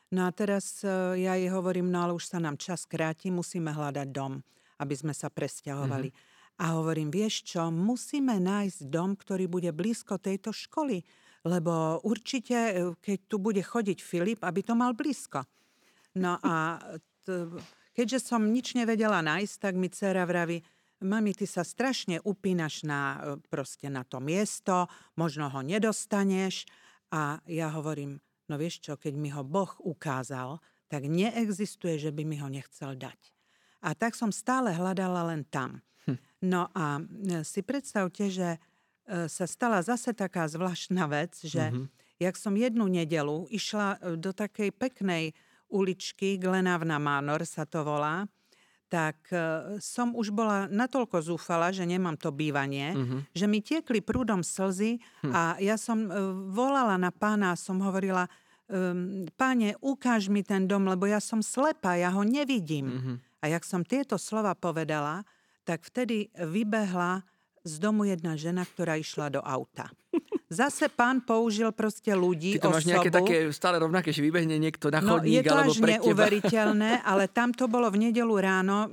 No 0.08 0.24
a 0.24 0.32
teraz 0.32 0.80
e, 0.86 1.20
ja 1.20 1.36
jej 1.36 1.52
hovorím, 1.52 1.92
no 1.92 2.00
ale 2.00 2.16
už 2.16 2.32
sa 2.32 2.40
nám 2.40 2.56
čas 2.56 2.88
kráti, 2.88 3.28
musíme 3.28 3.74
hľadať 3.74 4.08
dom 4.08 4.40
aby 4.80 4.94
sme 4.96 5.14
sa 5.16 5.32
presťahovali. 5.32 6.10
Mm-hmm. 6.12 6.34
A 6.56 6.64
hovorím, 6.80 7.12
vieš 7.12 7.44
čo, 7.44 7.68
musíme 7.68 8.40
nájsť 8.40 8.88
dom, 8.88 9.12
ktorý 9.12 9.44
bude 9.44 9.68
blízko 9.76 10.16
tejto 10.16 10.56
školy, 10.56 11.04
lebo 11.44 12.00
určite, 12.00 12.56
e, 12.56 12.72
keď 12.96 13.18
tu 13.28 13.36
bude 13.36 13.60
chodiť 13.60 13.98
Filip, 14.00 14.40
aby 14.40 14.64
to 14.64 14.72
mal 14.72 14.96
blízko. 14.96 15.44
No 16.16 16.40
a 16.40 16.80
t- 17.28 17.60
keďže 17.92 18.24
som 18.32 18.48
nič 18.48 18.72
nevedela 18.72 19.20
nájsť, 19.20 19.54
tak 19.60 19.74
mi 19.76 19.92
dcera 19.92 20.24
vraví, 20.24 20.64
mami, 21.04 21.36
ty 21.36 21.44
sa 21.44 21.60
strašne 21.60 22.24
upínaš 22.24 22.88
na, 22.88 23.00
e, 23.00 23.16
proste 23.52 23.92
na 23.92 24.00
to 24.08 24.16
miesto, 24.24 24.88
možno 25.12 25.52
ho 25.52 25.60
nedostaneš. 25.60 26.64
A 27.12 27.38
ja 27.44 27.68
hovorím, 27.68 28.16
no 28.48 28.56
vieš 28.56 28.80
čo, 28.80 28.96
keď 28.96 29.12
mi 29.12 29.28
ho 29.28 29.44
Boh 29.44 29.76
ukázal, 29.84 30.58
tak 30.88 31.04
neexistuje, 31.04 32.00
že 32.00 32.16
by 32.16 32.22
mi 32.24 32.40
ho 32.40 32.48
nechcel 32.48 32.96
dať. 32.96 33.35
A 33.84 33.92
tak 33.92 34.16
som 34.16 34.32
stále 34.32 34.72
hľadala 34.72 35.32
len 35.32 35.44
tam. 35.46 35.84
Hm. 36.06 36.18
No 36.46 36.70
a 36.72 37.00
e, 37.00 37.42
si 37.42 37.60
predstavte, 37.60 38.30
že 38.30 38.56
e, 38.56 38.58
sa 39.26 39.46
stala 39.46 39.82
zase 39.82 40.14
taká 40.14 40.46
zvláštna 40.46 41.04
vec, 41.10 41.38
že 41.42 41.70
mm-hmm. 41.70 41.86
jak 42.22 42.34
som 42.38 42.54
jednu 42.54 42.86
nedelu 42.86 43.50
išla 43.50 43.98
e, 43.98 44.20
do 44.20 44.30
takej 44.30 44.72
peknej 44.72 45.34
uličky, 45.66 46.38
Glenavna 46.38 47.02
Manor 47.02 47.42
sa 47.42 47.66
to 47.66 47.82
volá, 47.82 48.30
tak 48.86 49.18
som 49.82 50.14
už 50.14 50.30
bola 50.30 50.70
natoľko 50.70 51.18
zúfala, 51.18 51.74
že 51.74 51.82
nemám 51.82 52.14
to 52.14 52.30
bývanie, 52.30 52.94
mm-hmm. 52.94 53.20
že 53.34 53.46
mi 53.50 53.58
tiekli 53.58 53.98
prúdom 53.98 54.46
slzy 54.46 55.02
hm. 55.26 55.32
a 55.34 55.58
ja 55.58 55.74
som 55.74 56.06
volala 56.54 56.94
na 56.94 57.10
pána 57.10 57.50
a 57.50 57.58
som 57.58 57.82
hovorila, 57.82 58.30
um, 58.70 59.26
páne, 59.34 59.74
ukáž 59.82 60.30
mi 60.30 60.42
ten 60.42 60.66
dom, 60.66 60.86
lebo 60.86 61.06
ja 61.06 61.22
som 61.22 61.42
slepá, 61.42 61.98
ja 61.98 62.14
ho 62.14 62.22
nevidím. 62.22 62.86
Mm-hmm. 62.86 63.16
A 63.40 63.52
jak 63.52 63.62
som 63.64 63.84
tieto 63.84 64.16
slova 64.16 64.56
povedala, 64.56 65.22
tak 65.66 65.82
vtedy 65.82 66.30
vybehla 66.38 67.26
z 67.66 67.82
domu 67.82 68.06
jedna 68.06 68.38
žena, 68.38 68.62
ktorá 68.62 68.94
išla 68.94 69.26
do 69.28 69.42
auta. 69.42 69.90
Zase 70.46 70.86
pán 70.86 71.26
použil 71.26 71.74
proste 71.74 72.14
ľudí, 72.14 72.54
Ty 72.54 72.70
to 72.70 72.70
máš 72.70 72.86
nejaké 72.86 73.10
také 73.10 73.36
stále 73.50 73.82
rovnaké, 73.82 74.14
že 74.14 74.22
vybehne 74.22 74.54
niekto 74.62 74.94
na 74.94 75.02
no, 75.02 75.18
chodník, 75.18 75.42
je 75.42 75.50
to 75.50 75.56
alebo 75.58 75.74
až 75.74 75.78
neuveriteľné, 75.82 76.90
ale 77.10 77.26
tam 77.26 77.50
to 77.50 77.66
bolo 77.66 77.90
v 77.90 78.06
nedelu 78.06 78.30
ráno, 78.38 78.86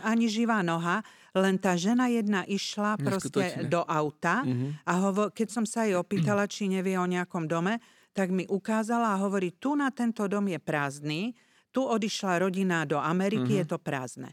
ani 0.00 0.32
živá 0.32 0.64
noha, 0.64 1.04
len 1.36 1.60
tá 1.60 1.76
žena 1.76 2.08
jedna 2.08 2.48
išla 2.48 2.96
proste 2.96 3.68
do 3.68 3.84
auta 3.84 4.48
mm-hmm. 4.48 4.88
a 4.88 4.92
hovo, 5.04 5.22
keď 5.28 5.48
som 5.52 5.64
sa 5.68 5.84
jej 5.84 5.92
opýtala, 5.92 6.48
či 6.48 6.72
nevie 6.72 6.96
o 6.96 7.04
nejakom 7.04 7.44
dome, 7.44 7.84
tak 8.16 8.32
mi 8.32 8.48
ukázala 8.48 9.12
a 9.12 9.20
hovorí, 9.20 9.52
tu 9.60 9.76
na 9.76 9.92
tento 9.92 10.24
dom 10.24 10.48
je 10.48 10.56
prázdny, 10.56 11.36
tu 11.74 11.82
odišla 11.82 12.46
rodina 12.46 12.86
do 12.86 13.02
Ameriky, 13.02 13.58
uh-huh. 13.58 13.66
je 13.66 13.66
to 13.66 13.78
prázdne. 13.82 14.30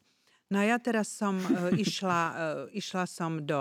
No 0.52 0.60
a 0.60 0.68
ja 0.68 0.78
teraz 0.78 1.10
som 1.10 1.40
e, 1.40 1.48
išla, 1.84 2.22
e, 2.22 2.78
išla 2.78 3.10
som 3.10 3.42
do, 3.42 3.58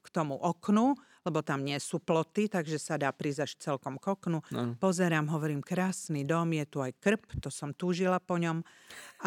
k 0.00 0.06
tomu 0.08 0.38
oknu, 0.38 0.96
lebo 1.26 1.44
tam 1.44 1.60
nie 1.66 1.76
sú 1.76 2.00
ploty, 2.00 2.48
takže 2.48 2.78
sa 2.80 2.96
dá 2.96 3.12
prísť 3.12 3.40
až 3.44 3.52
celkom 3.58 3.98
k 4.00 4.14
oknu. 4.16 4.38
No. 4.54 4.78
Pozerám, 4.78 5.28
hovorím, 5.28 5.60
krásny 5.60 6.24
dom, 6.24 6.54
je 6.54 6.64
tu 6.64 6.78
aj 6.80 6.94
krp, 7.02 7.26
to 7.42 7.50
som 7.52 7.74
túžila 7.74 8.22
po 8.22 8.38
ňom. 8.38 8.62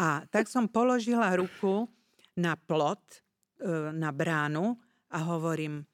A 0.00 0.26
tak 0.32 0.48
som 0.48 0.66
položila 0.66 1.36
ruku 1.36 1.86
na 2.34 2.56
plot, 2.56 3.22
e, 3.60 3.92
na 3.92 4.08
bránu 4.10 4.80
a 5.12 5.18
hovorím, 5.20 5.84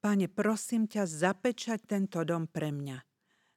pane, 0.00 0.32
prosím 0.32 0.88
ťa, 0.88 1.04
zapečať 1.04 1.84
tento 1.84 2.24
dom 2.24 2.48
pre 2.48 2.72
mňa. 2.72 2.98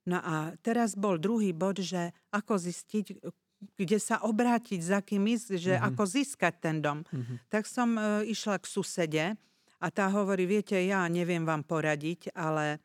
No 0.08 0.20
a 0.24 0.56
teraz 0.64 0.96
bol 0.96 1.20
druhý 1.20 1.52
bod, 1.52 1.84
že 1.84 2.16
ako 2.32 2.56
zistiť, 2.56 3.24
kde 3.58 3.98
sa 3.98 4.22
obrátiť, 4.22 4.80
za 4.82 5.00
kým 5.02 5.26
ísť, 5.26 5.48
že 5.58 5.74
mm-hmm. 5.74 5.88
ako 5.94 6.04
získať 6.06 6.54
ten 6.62 6.78
dom. 6.82 7.02
Mm-hmm. 7.02 7.38
Tak 7.50 7.64
som 7.66 7.98
e, 7.98 8.30
išla 8.30 8.62
k 8.62 8.66
susede 8.70 9.26
a 9.82 9.88
tá 9.90 10.10
hovorí, 10.10 10.46
viete, 10.46 10.78
ja 10.78 11.06
neviem 11.10 11.42
vám 11.42 11.66
poradiť, 11.66 12.34
ale 12.38 12.78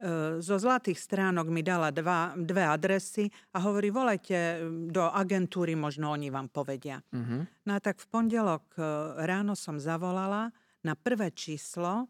e, 0.00 0.40
zo 0.40 0.56
zlatých 0.56 0.96
stránok 0.96 1.52
mi 1.52 1.60
dala 1.60 1.92
dva, 1.92 2.32
dve 2.36 2.64
adresy 2.64 3.28
a 3.52 3.60
hovorí, 3.60 3.92
volajte 3.92 4.64
do 4.88 5.04
agentúry, 5.04 5.76
možno 5.76 6.12
oni 6.12 6.32
vám 6.32 6.48
povedia. 6.48 7.00
Mm-hmm. 7.12 7.68
No 7.68 7.70
a 7.76 7.78
tak 7.80 8.00
v 8.00 8.06
pondelok 8.08 8.64
e, 8.76 8.80
ráno 9.24 9.52
som 9.52 9.76
zavolala 9.76 10.48
na 10.80 10.96
prvé 10.96 11.32
číslo 11.32 12.08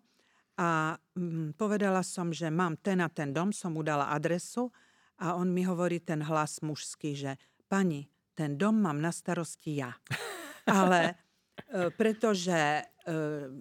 a 0.56 0.94
mm, 0.94 1.58
povedala 1.58 2.06
som, 2.06 2.30
že 2.30 2.48
mám 2.54 2.78
ten 2.78 3.02
a 3.02 3.10
ten 3.10 3.34
dom, 3.34 3.50
som 3.50 3.74
mu 3.74 3.82
dala 3.82 4.14
adresu 4.14 4.70
a 5.18 5.36
on 5.36 5.50
mi 5.50 5.64
hovorí 5.64 6.00
ten 6.00 6.20
hlas 6.20 6.60
mužský, 6.60 7.16
že 7.16 7.32
pani, 7.68 8.06
ten 8.34 8.56
dom 8.56 8.78
mám 8.78 8.98
na 9.02 9.12
starosti 9.12 9.82
ja. 9.82 9.92
Ale 10.66 11.12
e, 11.12 11.14
pretože 11.94 12.56
e, 12.56 12.82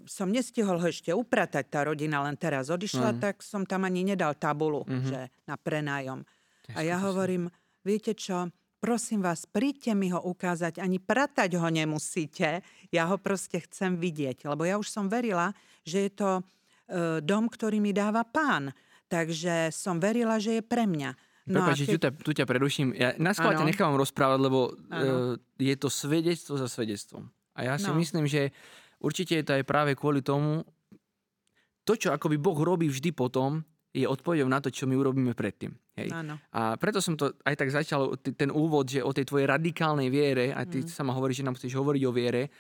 som 0.06 0.30
nestihol 0.32 0.82
ho 0.82 0.88
ešte 0.88 1.14
upratať, 1.14 1.66
tá 1.68 1.86
rodina 1.86 2.24
len 2.26 2.40
teraz 2.40 2.72
odišla, 2.72 3.16
mm. 3.16 3.20
tak 3.22 3.36
som 3.46 3.66
tam 3.66 3.86
ani 3.86 4.16
nedal 4.16 4.38
tabulu, 4.38 4.86
mm-hmm. 4.86 5.10
že 5.10 5.20
na 5.46 5.56
prenájom. 5.56 6.26
A 6.74 6.82
ja 6.82 6.98
hovorím, 6.98 7.46
viete 7.86 8.18
čo, 8.18 8.50
prosím 8.82 9.22
vás, 9.22 9.46
príďte 9.46 9.94
mi 9.94 10.10
ho 10.10 10.18
ukázať, 10.18 10.82
ani 10.82 10.98
pratať 10.98 11.62
ho 11.62 11.70
nemusíte, 11.70 12.66
ja 12.90 13.04
ho 13.06 13.22
proste 13.22 13.62
chcem 13.70 14.02
vidieť, 14.02 14.50
lebo 14.50 14.66
ja 14.66 14.82
už 14.82 14.90
som 14.90 15.06
verila, 15.06 15.54
že 15.86 16.10
je 16.10 16.12
to 16.14 16.30
E, 16.86 17.22
dom, 17.22 17.50
ktorý 17.50 17.82
mi 17.82 17.92
dáva 17.92 18.22
pán. 18.26 18.70
Takže 19.10 19.70
som 19.74 20.02
verila, 20.02 20.42
že 20.42 20.62
je 20.62 20.64
pre 20.66 20.86
mňa. 20.90 21.14
No 21.46 21.62
Prepač, 21.62 21.86
keď... 21.86 21.90
tu, 21.94 21.98
ťa, 22.02 22.10
tu 22.26 22.32
ťa 22.34 22.46
preruším. 22.50 22.90
Ja 22.98 23.14
na 23.22 23.32
ťa 23.38 23.70
nechávam 23.70 24.02
rozprávať, 24.02 24.40
lebo 24.42 24.74
ano. 24.90 25.38
E, 25.38 25.62
je 25.62 25.76
to 25.78 25.94
svedectvo 25.94 26.58
za 26.58 26.66
svedectvom. 26.66 27.30
A 27.54 27.70
ja 27.70 27.76
si 27.78 27.88
no. 27.94 27.98
myslím, 28.02 28.26
že 28.26 28.50
určite 28.98 29.38
je 29.38 29.46
to 29.46 29.54
aj 29.62 29.64
práve 29.64 29.94
kvôli 29.94 30.26
tomu, 30.26 30.66
to, 31.86 31.94
čo 31.94 32.10
akoby 32.10 32.42
Boh 32.42 32.58
robí 32.58 32.90
vždy 32.90 33.14
potom, 33.14 33.62
je 33.96 34.04
odpovedou 34.04 34.50
na 34.50 34.60
to, 34.60 34.74
čo 34.74 34.90
my 34.90 34.98
urobíme 34.98 35.32
predtým. 35.38 35.72
Hej. 35.96 36.12
Áno. 36.12 36.36
A 36.52 36.76
preto 36.76 37.00
som 37.00 37.16
to 37.16 37.32
aj 37.48 37.56
tak 37.56 37.72
začal, 37.72 38.18
ten 38.20 38.52
úvod, 38.52 38.92
že 38.92 39.00
o 39.00 39.16
tej 39.16 39.24
tvojej 39.24 39.48
radikálnej 39.48 40.12
viere, 40.12 40.52
a 40.52 40.68
ty 40.68 40.84
mm. 40.84 40.92
sama 40.92 41.16
hovoríš, 41.16 41.40
že 41.40 41.48
nám 41.48 41.56
chceš 41.56 41.80
hovoriť 41.80 42.04
o 42.04 42.12
viere, 42.12 42.52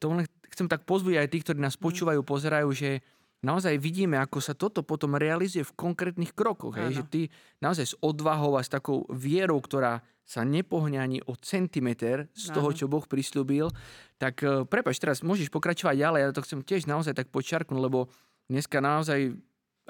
to 0.00 0.10
len 0.10 0.26
chcem 0.50 0.66
tak 0.66 0.82
pozbudiť 0.82 1.22
aj 1.22 1.28
tých, 1.30 1.44
ktorí 1.46 1.58
nás 1.62 1.78
mm. 1.78 1.84
počúvajú, 1.84 2.20
pozerajú, 2.26 2.68
že 2.74 2.98
naozaj 3.42 3.74
vidíme, 3.76 4.16
ako 4.22 4.38
sa 4.38 4.54
toto 4.54 4.86
potom 4.86 5.18
realizuje 5.18 5.66
v 5.66 5.76
konkrétnych 5.76 6.32
krokoch. 6.32 6.78
Hej? 6.78 7.02
Že 7.02 7.04
ty 7.10 7.20
naozaj 7.58 7.86
s 7.92 7.94
odvahou 7.98 8.54
a 8.56 8.62
s 8.62 8.70
takou 8.70 9.04
vierou, 9.10 9.58
ktorá 9.58 10.00
sa 10.22 10.46
nepohne 10.46 11.02
ani 11.02 11.18
o 11.26 11.34
centimeter 11.34 12.30
z 12.32 12.54
toho, 12.54 12.70
čo 12.70 12.86
Boh 12.86 13.02
prislúbil, 13.04 13.68
tak 14.16 14.40
uh, 14.46 14.62
prepač, 14.62 15.02
teraz 15.02 15.20
môžeš 15.20 15.50
pokračovať 15.50 15.98
ďalej, 15.98 16.20
ja 16.22 16.30
to 16.30 16.46
chcem 16.46 16.62
tiež 16.62 16.86
naozaj 16.86 17.18
tak 17.18 17.28
počiarknúť, 17.34 17.82
lebo 17.82 18.06
dneska 18.46 18.78
naozaj 18.78 19.34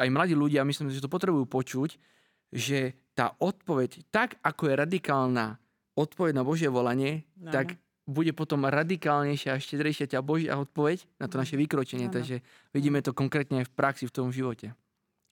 aj 0.01 0.09
mladí 0.09 0.33
ľudia, 0.33 0.65
myslím, 0.65 0.88
že 0.88 1.05
to 1.05 1.12
potrebujú 1.12 1.45
počuť, 1.45 2.01
že 2.49 2.97
tá 3.12 3.37
odpoveď, 3.37 4.09
tak 4.09 4.41
ako 4.41 4.73
je 4.73 4.75
radikálna 4.81 5.61
odpoveď 5.93 6.33
na 6.33 6.45
Božie 6.49 6.73
volanie, 6.73 7.29
Aha. 7.45 7.53
tak 7.53 7.67
bude 8.07 8.35
potom 8.35 8.67
radikálnejšia 8.67 9.55
a 9.55 9.62
štedrejšia 9.62 10.11
ťa 10.11 10.21
Božia 10.27 10.59
odpoveď 10.59 11.07
na 11.23 11.31
to 11.31 11.38
naše 11.38 11.55
vykročenie. 11.55 12.11
Ano. 12.11 12.17
Takže 12.19 12.43
vidíme 12.75 12.99
to 12.99 13.15
konkrétne 13.15 13.62
aj 13.62 13.71
v 13.71 13.75
praxi, 13.75 14.05
v 14.11 14.15
tom 14.15 14.29
živote. 14.35 14.75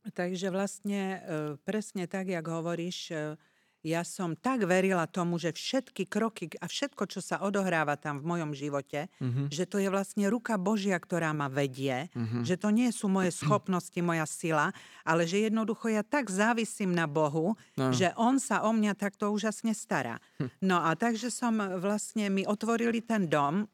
Takže 0.00 0.48
vlastne 0.48 1.00
e, 1.02 1.18
presne 1.60 2.08
tak, 2.08 2.32
jak 2.32 2.46
hovoríš, 2.46 3.12
e, 3.12 3.36
ja 3.80 4.04
som 4.04 4.36
tak 4.36 4.68
verila 4.68 5.08
tomu, 5.08 5.40
že 5.40 5.56
všetky 5.56 6.04
kroky 6.04 6.52
a 6.60 6.68
všetko, 6.68 7.08
čo 7.08 7.24
sa 7.24 7.40
odohráva 7.40 7.96
tam 7.96 8.20
v 8.20 8.28
mojom 8.28 8.52
živote, 8.52 9.08
mm-hmm. 9.16 9.48
že 9.48 9.64
to 9.64 9.80
je 9.80 9.88
vlastne 9.88 10.28
ruka 10.28 10.60
Božia, 10.60 11.00
ktorá 11.00 11.32
ma 11.32 11.48
vedie, 11.48 12.12
mm-hmm. 12.12 12.44
že 12.44 12.60
to 12.60 12.68
nie 12.68 12.92
sú 12.92 13.08
moje 13.08 13.32
schopnosti, 13.32 13.96
moja 14.04 14.28
sila, 14.28 14.76
ale 15.00 15.24
že 15.24 15.48
jednoducho 15.48 15.88
ja 15.88 16.04
tak 16.04 16.28
závisím 16.28 16.92
na 16.92 17.08
Bohu, 17.08 17.56
no. 17.80 17.88
že 17.92 18.12
On 18.20 18.36
sa 18.36 18.68
o 18.68 18.70
mňa 18.76 18.92
takto 18.96 19.32
úžasne 19.32 19.72
stará. 19.72 20.20
Hm. 20.36 20.48
No 20.60 20.84
a 20.84 20.92
takže 20.92 21.32
som 21.32 21.56
vlastne, 21.80 22.28
mi 22.28 22.44
otvorili 22.44 23.00
ten 23.00 23.26
dom 23.32 23.64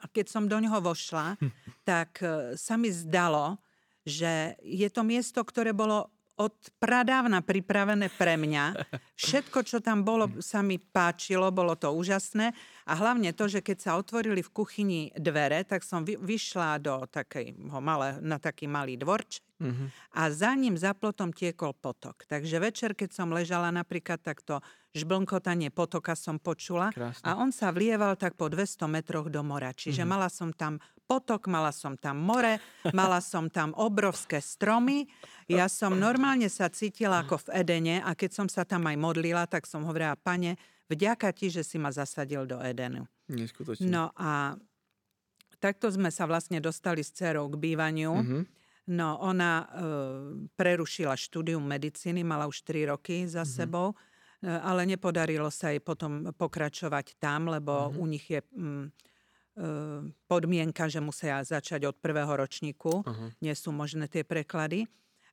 a 0.00 0.04
keď 0.08 0.26
som 0.28 0.44
do 0.48 0.60
ňoho 0.60 0.80
vošla, 0.80 1.40
hm. 1.40 1.50
tak 1.84 2.20
e, 2.20 2.56
sa 2.56 2.76
mi 2.76 2.88
zdalo, 2.92 3.60
že 4.04 4.56
je 4.64 4.88
to 4.88 5.04
miesto, 5.04 5.40
ktoré 5.44 5.76
bolo 5.76 6.08
od 6.40 6.56
pradávna 6.80 7.44
pripravené 7.44 8.08
pre 8.16 8.40
mňa. 8.40 8.72
Všetko, 9.20 9.60
čo 9.60 9.84
tam 9.84 10.00
bolo, 10.00 10.40
sa 10.40 10.64
mi 10.64 10.80
páčilo, 10.80 11.52
bolo 11.52 11.76
to 11.76 11.92
úžasné. 11.92 12.56
A 12.88 12.92
hlavne 12.96 13.36
to, 13.36 13.44
že 13.44 13.60
keď 13.60 13.78
sa 13.78 13.92
otvorili 14.00 14.40
v 14.40 14.50
kuchyni 14.50 15.00
dvere, 15.12 15.60
tak 15.68 15.84
som 15.84 16.00
vyšla 16.02 16.80
do 16.80 17.04
takého 17.12 17.78
malé, 17.84 18.16
na 18.24 18.40
taký 18.40 18.64
malý 18.64 18.96
dvorč 18.96 19.44
mm-hmm. 19.60 20.16
a 20.16 20.22
za 20.32 20.56
ním 20.56 20.80
za 20.80 20.96
plotom 20.96 21.30
tiekol 21.36 21.76
potok. 21.76 22.24
Takže 22.24 22.56
večer, 22.56 22.96
keď 22.96 23.12
som 23.12 23.28
ležala 23.30 23.68
napríklad 23.68 24.24
takto 24.24 24.64
žblnkotanie 24.96 25.70
potoka 25.70 26.18
som 26.18 26.42
počula 26.42 26.90
Krásne. 26.90 27.22
a 27.22 27.38
on 27.38 27.54
sa 27.54 27.70
vlieval 27.70 28.18
tak 28.18 28.34
po 28.34 28.50
200 28.50 28.90
metroch 28.90 29.30
do 29.30 29.44
mora. 29.46 29.70
Čiže 29.70 30.02
mm-hmm. 30.02 30.10
mala 30.10 30.26
som 30.32 30.50
tam 30.50 30.82
potok, 31.10 31.50
mala 31.50 31.74
som 31.74 31.98
tam 31.98 32.22
more, 32.22 32.62
mala 32.94 33.18
som 33.18 33.50
tam 33.50 33.74
obrovské 33.74 34.38
stromy. 34.38 35.10
Ja 35.50 35.66
som 35.66 35.98
normálne 35.98 36.46
sa 36.46 36.70
cítila 36.70 37.26
ako 37.26 37.50
v 37.50 37.66
Edene 37.66 37.96
a 37.98 38.14
keď 38.14 38.30
som 38.30 38.46
sa 38.46 38.62
tam 38.62 38.86
aj 38.86 38.94
modlila, 38.94 39.50
tak 39.50 39.66
som 39.66 39.82
hovorila, 39.82 40.14
pane, 40.14 40.54
vďaka 40.86 41.34
ti, 41.34 41.50
že 41.50 41.66
si 41.66 41.82
ma 41.82 41.90
zasadil 41.90 42.46
do 42.46 42.62
Edenu. 42.62 43.10
Neskutočne. 43.26 43.90
No 43.90 44.14
a 44.14 44.54
takto 45.58 45.90
sme 45.90 46.14
sa 46.14 46.30
vlastne 46.30 46.62
dostali 46.62 47.02
s 47.02 47.10
dcerou 47.10 47.50
k 47.50 47.58
bývaniu. 47.58 48.14
Mm-hmm. 48.14 48.42
No 48.90 49.18
ona 49.18 49.62
e, 49.62 49.66
prerušila 50.54 51.18
štúdium 51.18 51.62
medicíny, 51.62 52.22
mala 52.22 52.46
už 52.46 52.62
3 52.62 52.90
roky 52.94 53.26
za 53.26 53.42
mm-hmm. 53.42 53.58
sebou 53.58 53.98
E, 54.40 54.48
ale 54.48 54.88
nepodarilo 54.88 55.52
sa 55.52 55.68
jej 55.68 55.84
potom 55.84 56.32
pokračovať 56.32 57.20
tam, 57.20 57.52
lebo 57.52 57.92
uh-huh. 57.92 58.00
u 58.00 58.04
nich 58.08 58.24
je 58.24 58.40
mm, 58.40 58.88
podmienka, 60.24 60.88
že 60.88 61.04
musia 61.04 61.44
začať 61.44 61.92
od 61.92 61.96
prvého 62.00 62.32
ročníku. 62.32 63.04
Uh-huh. 63.04 63.28
Nie 63.44 63.52
sú 63.52 63.70
možné 63.70 64.08
tie 64.08 64.24
preklady. 64.24 64.88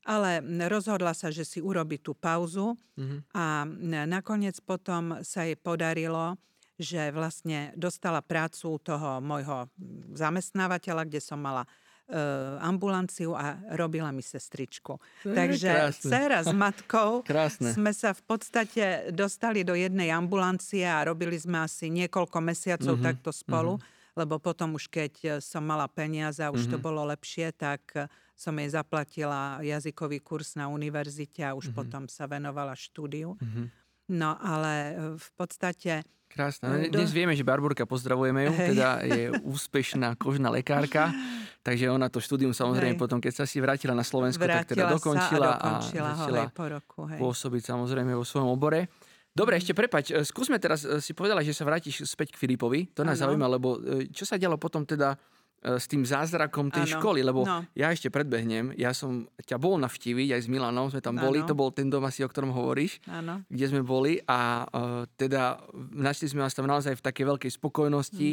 Ale 0.07 0.39
rozhodla 0.71 1.11
sa, 1.11 1.27
že 1.31 1.43
si 1.43 1.59
urobi 1.59 1.99
tú 1.99 2.15
pauzu 2.15 2.79
uh-huh. 2.79 3.19
a 3.35 3.67
nakoniec 4.07 4.55
potom 4.63 5.19
sa 5.19 5.43
jej 5.43 5.59
podarilo, 5.59 6.39
že 6.79 7.11
vlastne 7.11 7.75
dostala 7.75 8.23
prácu 8.23 8.79
toho 8.79 9.19
môjho 9.19 9.67
zamestnávateľa, 10.15 11.03
kde 11.11 11.19
som 11.19 11.41
mala 11.43 11.67
uh, 11.67 12.55
ambulanciu 12.63 13.35
a 13.35 13.59
robila 13.75 14.13
mi 14.15 14.23
sestričku. 14.23 14.95
Je 15.27 15.35
Takže 15.35 15.71
krásne. 15.73 16.07
dcera 16.07 16.39
s 16.39 16.51
matkou 16.55 17.19
Krásne. 17.27 17.75
sme 17.75 17.91
sa 17.91 18.15
v 18.15 18.21
podstate 18.23 19.11
dostali 19.11 19.67
do 19.67 19.75
jednej 19.75 20.13
ambulancie 20.13 20.87
a 20.87 21.03
robili 21.03 21.35
sme 21.35 21.67
asi 21.67 21.91
niekoľko 21.91 22.37
mesiacov 22.39 22.95
Mhm, 22.95 23.03
takto 23.03 23.35
spolu, 23.35 23.75
lebo 24.17 24.41
potom 24.41 24.73
už 24.73 24.89
keď 24.89 25.13
e, 25.21 25.27
som 25.37 25.61
mala 25.61 25.85
peniaze 25.85 26.41
a 26.41 26.49
už 26.49 26.65
to 26.65 26.77
Mhm. 26.77 26.83
bolo 26.83 27.05
lepšie, 27.05 27.53
tak 27.53 27.81
e, 27.93 28.09
som 28.33 28.57
jej 28.57 28.69
zaplatila 28.69 29.61
jazykový 29.61 30.17
kurz 30.19 30.57
na 30.57 30.65
univerzite 30.67 31.45
a 31.45 31.53
už 31.53 31.69
potom 31.69 32.09
sa 32.09 32.25
venovala 32.25 32.73
štúdiu. 32.73 33.37
Mhm. 33.37 33.69
No 34.09 34.33
ale 34.35 34.73
e, 34.73 34.91
v 35.15 35.29
podstate 35.37 36.01
Krásne. 36.27 36.67
No, 36.67 36.75
Dnes 36.91 37.15
vieme, 37.15 37.31
že 37.31 37.41
Barborka, 37.41 37.87
pozdravujeme 37.87 38.51
ju, 38.51 38.51
Hej. 38.51 38.67
teda 38.75 38.89
je 38.99 39.31
úspešná 39.47 40.19
kožná 40.19 40.51
lekárka, 40.51 41.07
takže 41.67 41.87
ona 41.87 42.11
to 42.11 42.19
štúdium 42.19 42.51
samozrejme 42.51 42.99
Hej. 42.99 43.01
potom, 43.01 43.23
keď 43.23 43.31
sa 43.31 43.45
si 43.47 43.63
vrátila 43.63 43.95
na 43.95 44.03
Slovensko, 44.03 44.43
tak 44.43 44.67
teda 44.67 44.91
vrátila 44.91 44.91
dokončila 44.91 45.49
sa 45.49 45.55
a 45.55 45.67
dokončila 45.79 46.11
ho 46.11 46.25
začala 46.27 46.43
po 46.51 46.65
roku. 46.67 46.99
Hej. 47.07 47.19
pôsobiť 47.23 47.61
samozrejme 47.63 48.11
vo 48.11 48.27
svojom 48.27 48.51
obore. 48.51 48.91
Dobre, 49.37 49.61
ešte 49.61 49.77
prepač, 49.77 50.09
e, 50.09 50.25
skúsme 50.25 50.57
teraz, 50.57 50.81
e, 50.81 50.97
si 50.97 51.13
povedala, 51.13 51.45
že 51.45 51.53
sa 51.53 51.61
vrátiš 51.61 52.01
späť 52.03 52.33
k 52.33 52.41
Filipovi, 52.41 52.89
to 52.89 53.05
nás 53.05 53.21
Áno. 53.21 53.29
zaujíma, 53.29 53.45
lebo 53.47 53.77
e, 53.77 54.09
čo 54.09 54.25
sa 54.25 54.33
dialo 54.33 54.57
potom 54.57 54.81
teda 54.81 55.13
s 55.57 55.89
tým 55.89 56.05
zázrakom 56.05 56.69
tej 56.69 56.85
Áno, 56.85 56.93
školy, 57.01 57.25
lebo 57.25 57.41
no. 57.41 57.65
ja 57.73 57.89
ešte 57.89 58.13
predbehnem, 58.13 58.77
ja 58.77 58.93
som 58.93 59.25
ťa 59.41 59.57
bol 59.57 59.81
navštíviť 59.81 60.37
aj 60.37 60.41
s 60.45 60.47
Milanom, 60.47 60.93
sme 60.93 61.01
tam 61.01 61.17
boli, 61.17 61.41
Áno. 61.41 61.49
to 61.49 61.57
bol 61.57 61.73
ten 61.73 61.89
dom 61.89 62.05
asi, 62.05 62.21
o 62.21 62.29
ktorom 62.29 62.53
hovoríš 62.53 63.01
Áno. 63.09 63.41
kde 63.49 63.65
sme 63.65 63.81
boli 63.81 64.21
a 64.29 64.63
uh, 64.63 65.09
teda 65.17 65.57
našli 65.97 66.29
sme 66.29 66.45
vás 66.45 66.53
tam 66.53 66.69
naozaj 66.69 67.01
v 67.01 67.03
takej 67.03 67.25
veľkej 67.25 67.51
spokojnosti. 67.57 68.29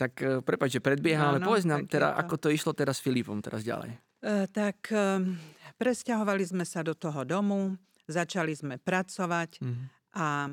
Tak 0.00 0.12
uh, 0.24 0.40
prepáč, 0.40 0.72
že 0.72 0.82
predbieham, 0.82 1.36
ale 1.36 1.44
Mm. 1.44 1.46
Povedz 1.46 1.68
nám 1.68 1.84
teda, 1.84 2.08
to. 2.08 2.18
ako 2.24 2.34
to 2.40 2.48
išlo 2.48 2.72
teraz 2.72 2.98
s 2.98 3.04
Filipom 3.04 3.36
teraz 3.44 3.60
ďalej. 3.62 3.92
E, 4.24 4.48
tak 4.48 4.88
e, 4.88 5.28
presťahovali 5.76 6.44
sme 6.46 6.64
sa 6.64 6.80
do 6.80 6.96
toho 6.96 7.20
domu, 7.22 7.76
začali 8.08 8.56
sme 8.56 8.80
pracovať 8.80 9.60
Mhm. 9.60 10.01
A 10.12 10.48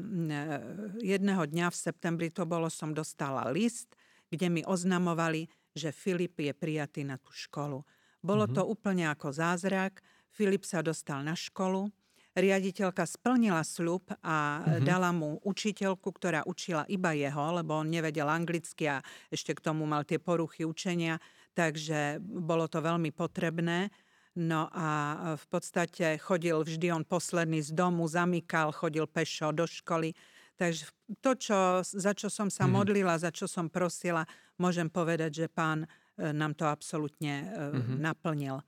jedného 0.99 1.43
dňa 1.45 1.67
v 1.71 1.77
septembri 1.77 2.27
to 2.31 2.47
bolo, 2.47 2.67
som 2.71 2.95
dostala 2.95 3.47
list, 3.51 3.93
kde 4.29 4.47
mi 4.49 4.61
oznamovali, 4.63 5.47
že 5.75 5.93
Filip 5.93 6.39
je 6.39 6.53
prijatý 6.53 7.03
na 7.05 7.17
tú 7.19 7.31
školu. 7.31 7.83
Bolo 8.19 8.45
to 8.51 8.65
úplne 8.67 9.07
ako 9.07 9.31
zázrak. 9.31 10.03
Filip 10.29 10.67
sa 10.67 10.83
dostal 10.83 11.23
na 11.23 11.33
školu. 11.35 11.87
Riaditeľka 12.37 13.03
splnila 13.03 13.65
sľub 13.65 14.05
a 14.23 14.61
Mhm. 14.63 14.85
dala 14.85 15.09
mu 15.11 15.41
učiteľku, 15.43 16.07
ktorá 16.13 16.45
učila 16.45 16.85
iba 16.87 17.11
jeho, 17.11 17.51
lebo 17.51 17.75
on 17.81 17.89
nevedel 17.89 18.29
anglicky 18.29 18.87
a 18.87 19.01
ešte 19.27 19.57
k 19.57 19.63
tomu 19.65 19.83
mal 19.89 20.05
tie 20.05 20.21
poruchy 20.21 20.63
učenia, 20.63 21.19
takže 21.57 22.21
bolo 22.21 22.69
to 22.69 22.79
veľmi 22.79 23.11
potrebné. 23.11 23.89
No 24.39 24.71
a 24.71 24.87
v 25.35 25.45
podstate 25.51 26.15
chodil 26.15 26.55
vždy 26.63 26.95
on 26.95 27.03
posledný 27.03 27.59
z 27.59 27.75
domu, 27.75 28.07
zamykal, 28.07 28.71
chodil 28.71 29.03
pešo 29.03 29.51
do 29.51 29.67
školy. 29.67 30.15
Takže 30.55 30.87
to, 31.19 31.31
čo, 31.35 31.57
za 31.83 32.11
čo 32.15 32.31
som 32.31 32.47
sa 32.47 32.63
Mhm. 32.63 32.71
modlila, 32.71 33.19
za 33.19 33.31
čo 33.35 33.47
som 33.51 33.67
prosila, 33.67 34.23
môžem 34.55 34.87
povedať, 34.87 35.43
že 35.43 35.47
pán 35.51 35.83
e, 36.15 36.31
nám 36.35 36.51
to 36.55 36.67
absolútne 36.67 37.33
e, 37.43 37.45
Mhm. 37.73 37.99
naplnil. 37.99 38.59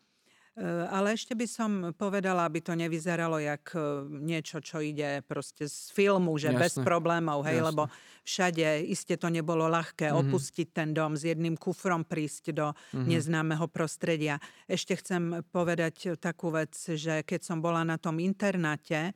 E, 0.51 0.63
Ale 0.91 1.15
ešte 1.15 1.31
by 1.31 1.47
som 1.47 1.71
povedala, 1.95 2.43
aby 2.43 2.59
to 2.59 2.75
nevyzeralo 2.75 3.39
jak 3.39 3.71
e, 3.71 3.79
niečo, 4.19 4.59
čo 4.59 4.83
ide 4.83 5.23
proste 5.23 5.63
z 5.71 5.87
filmu, 5.95 6.35
že 6.35 6.51
bez 6.51 6.75
Jasné. 6.75 6.83
problémov, 6.83 7.47
hej, 7.47 7.63
Jasné. 7.63 7.71
lebo 7.71 7.87
všade 8.27 8.83
iste 8.83 9.15
to 9.15 9.31
nebolo 9.31 9.71
ľahké 9.71 10.11
Mhm. 10.11 10.19
opustiť 10.27 10.67
ten 10.75 10.91
dom 10.91 11.15
s 11.15 11.23
jedným 11.23 11.55
kufrom 11.55 12.03
prísť 12.03 12.51
do 12.51 12.67
Mhm. 12.91 13.01
neznámeho 13.07 13.71
prostredia. 13.71 14.43
Ešte 14.67 14.99
chcem 14.99 15.39
povedať 15.55 16.19
takú 16.19 16.51
vec, 16.51 16.75
že 16.75 17.23
keď 17.23 17.41
som 17.47 17.63
bola 17.63 17.87
na 17.87 17.95
tom 17.95 18.19
internáte, 18.19 19.15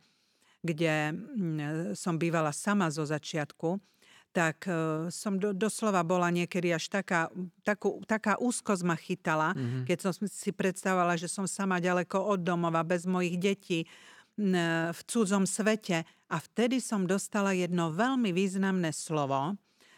kde 0.64 1.14
mm, 1.14 1.94
som 1.96 2.18
bývala 2.18 2.50
sama 2.52 2.90
zo 2.90 3.06
začiatku, 3.06 3.78
tak 4.36 4.68
e, 4.68 4.72
som 5.10 5.40
do, 5.40 5.56
doslova 5.56 6.04
bola 6.04 6.28
niekedy 6.28 6.76
až 6.76 6.92
taká, 6.92 7.32
takú, 7.64 8.04
taká 8.04 8.36
úzkosť 8.36 8.84
ma 8.84 9.00
chytala, 9.00 9.56
Mhm. 9.56 9.88
keď 9.88 9.98
som 9.98 10.12
si 10.28 10.52
predstavovala, 10.52 11.16
že 11.16 11.32
som 11.32 11.48
sama 11.48 11.80
ďaleko 11.80 12.20
od 12.20 12.44
domova, 12.44 12.84
bez 12.84 13.08
mojich 13.08 13.40
detí, 13.40 13.88
n- 14.36 14.92
v 14.92 15.00
cudzom 15.08 15.48
svete. 15.48 16.04
A 16.28 16.36
vtedy 16.38 16.84
som 16.84 17.08
dostala 17.08 17.56
jedno 17.56 17.96
veľmi 17.96 18.36
významné 18.36 18.92
slovo, 18.92 19.56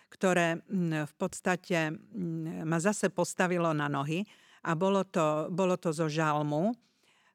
ktoré 0.08 0.62
mm, 0.62 1.10
v 1.10 1.14
podstate 1.18 1.90
mm, 1.90 2.62
ma 2.64 2.78
zase 2.78 3.10
postavilo 3.10 3.74
na 3.74 3.90
nohy 3.90 4.22
a 4.62 4.78
bolo 4.78 5.02
to, 5.04 5.50
bolo 5.50 5.74
to 5.76 5.90
zo 5.90 6.06
žalmu. 6.06 6.78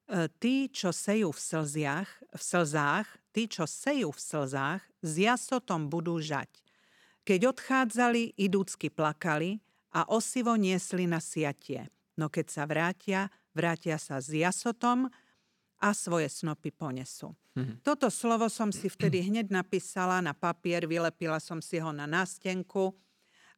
E, 0.06 0.30
Tí, 0.38 0.70
čo 0.70 0.94
sejú 0.94 1.34
v 1.34 1.40
slziach, 1.40 2.08
v 2.30 2.40
slzách, 2.40 3.08
tí, 3.32 3.48
čo 3.48 3.66
sejú 3.66 4.12
v 4.12 4.20
slzách, 4.20 4.80
s 5.02 5.12
jasotom 5.18 5.90
budú 5.90 6.22
žať. 6.22 6.61
Keď 7.22 7.40
odchádzali, 7.54 8.34
idúcky 8.34 8.90
plakali 8.90 9.62
a 9.94 10.08
osivo 10.10 10.58
niesli 10.58 11.06
na 11.06 11.22
siatie. 11.22 11.86
No 12.18 12.28
keď 12.28 12.46
sa 12.50 12.62
vrátia, 12.66 13.20
vrátia 13.54 13.96
sa 13.96 14.18
s 14.18 14.28
jasotom 14.34 15.06
a 15.82 15.88
svoje 15.94 16.28
snopy 16.30 16.70
ponesú. 16.74 17.34
Mhm. 17.54 17.84
Toto 17.84 18.08
slovo 18.08 18.48
som 18.48 18.72
si 18.72 18.88
vtedy 18.88 19.22
hneď 19.22 19.52
napísala 19.52 20.18
na 20.24 20.32
papier, 20.32 20.86
vylepila 20.88 21.38
som 21.38 21.60
si 21.60 21.76
ho 21.78 21.92
na 21.92 22.08
nástenku 22.08 22.96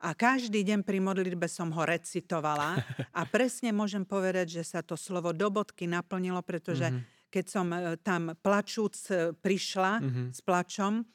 a 0.03 0.13
každý 0.13 0.67
deň 0.67 0.83
pri 0.85 0.99
modlitbe 1.01 1.47
som 1.49 1.71
ho 1.73 1.83
recitovala 1.87 2.83
a 3.15 3.21
presne 3.25 3.71
môžem 3.73 4.03
povedať, 4.05 4.61
že 4.61 4.63
sa 4.67 4.81
to 4.83 4.99
slovo 4.99 5.31
do 5.33 5.49
bodky 5.49 5.87
naplnilo, 5.87 6.43
pretože 6.43 6.91
keď 7.31 7.45
som 7.47 7.67
e, 7.73 7.97
tam 8.03 8.35
plačúc 8.39 8.95
e, 9.11 9.33
prišla 9.33 9.93
Mhm. 10.03 10.23
s 10.35 10.41
plačom, 10.43 11.07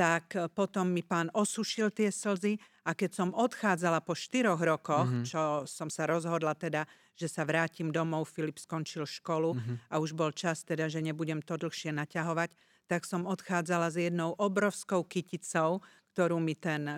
tak 0.00 0.32
e, 0.32 0.48
potom 0.48 0.88
mi 0.88 1.04
pán 1.04 1.28
osušil 1.36 1.92
tie 1.92 2.08
slzy 2.08 2.56
a 2.88 2.96
keď 2.96 3.10
som 3.12 3.28
odchádzala 3.36 4.00
po 4.00 4.16
štyroch 4.16 4.56
rokoch, 4.64 5.04
Mhm. 5.12 5.28
čo 5.28 5.42
som 5.68 5.92
sa 5.92 6.08
rozhodla 6.08 6.56
teda, 6.56 6.88
že 7.12 7.28
sa 7.28 7.44
vrátim 7.44 7.92
domov, 7.92 8.32
Filip 8.32 8.56
skončil 8.56 9.04
školu 9.04 9.52
Mhm. 9.60 9.74
a 9.92 10.00
už 10.00 10.16
bol 10.16 10.32
čas 10.32 10.64
teda, 10.64 10.88
že 10.88 11.04
nebudem 11.04 11.44
to 11.44 11.60
dlhšie 11.60 11.92
naťahovať, 11.92 12.56
tak 12.88 13.04
som 13.04 13.28
odchádzala 13.28 13.92
s 13.92 14.00
jednou 14.00 14.32
obrovskou 14.40 15.04
kyticou, 15.04 15.84
ktorú 16.16 16.40
mi 16.40 16.56
ten 16.56 16.88
e, 16.88 16.96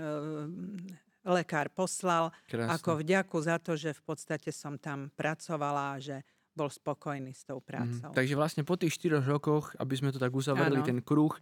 lekár 1.26 1.70
poslal, 1.70 2.30
Krásne. 2.46 2.70
ako 2.70 3.02
vďaku 3.02 3.36
za 3.42 3.58
to, 3.58 3.74
že 3.74 3.94
v 3.94 4.02
podstate 4.06 4.50
som 4.54 4.78
tam 4.78 5.10
pracovala 5.14 5.98
a 5.98 6.00
že 6.02 6.16
bol 6.52 6.68
spokojný 6.68 7.32
s 7.32 7.42
tou 7.42 7.58
Mhm. 7.58 7.66
prácou. 7.66 8.10
Takže 8.12 8.34
vlastne 8.36 8.62
po 8.62 8.76
tých 8.76 8.92
4 8.94 9.24
rokoch, 9.24 9.72
aby 9.78 9.94
sme 9.96 10.12
to 10.12 10.20
tak 10.20 10.30
uzavreli, 10.30 10.84
ten 10.84 11.00
kruh, 11.00 11.32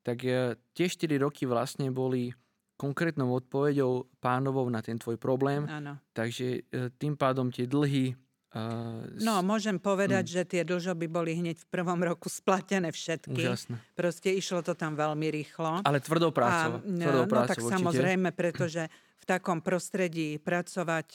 tak 0.00 0.24
e, 0.24 0.56
tie 0.72 0.86
4 0.88 1.20
roky 1.20 1.44
vlastne 1.44 1.92
boli 1.92 2.32
konkrétnou 2.74 3.28
odpoveďou 3.36 4.08
pánovou 4.18 4.64
na 4.72 4.80
ten 4.80 4.96
tvoj 4.96 5.20
problém. 5.20 5.68
Áno. 5.68 6.00
Takže 6.16 6.46
e, 6.64 6.88
tým 6.96 7.16
pádom 7.16 7.52
tie 7.52 7.68
dlhy... 7.68 8.16
Uh, 8.50 9.06
No, 9.22 9.46
môžem 9.46 9.78
povedať, 9.78 10.26
že 10.26 10.42
tie 10.42 10.62
dlžoby 10.66 11.06
boli 11.06 11.38
hneď 11.38 11.62
v 11.62 11.66
prvom 11.70 12.02
roku 12.02 12.26
splatené 12.26 12.90
všetky. 12.90 13.46
Úžasné. 13.46 13.78
Proste 13.94 14.34
išlo 14.34 14.58
to 14.66 14.74
tam 14.74 14.98
veľmi 14.98 15.30
rýchlo. 15.30 15.86
Ale 15.86 16.02
tvrdou 16.02 16.34
prácou. 16.34 16.80
A, 16.80 16.84
tvrdou 16.84 17.24
no 17.24 17.30
prácou 17.30 17.54
tak 17.54 17.62
určite. 17.62 17.74
samozrejme, 17.78 18.28
pretože 18.40 18.82
v 18.90 19.24
takom 19.28 19.62
prostredí 19.62 20.42
pracovať, 20.42 21.08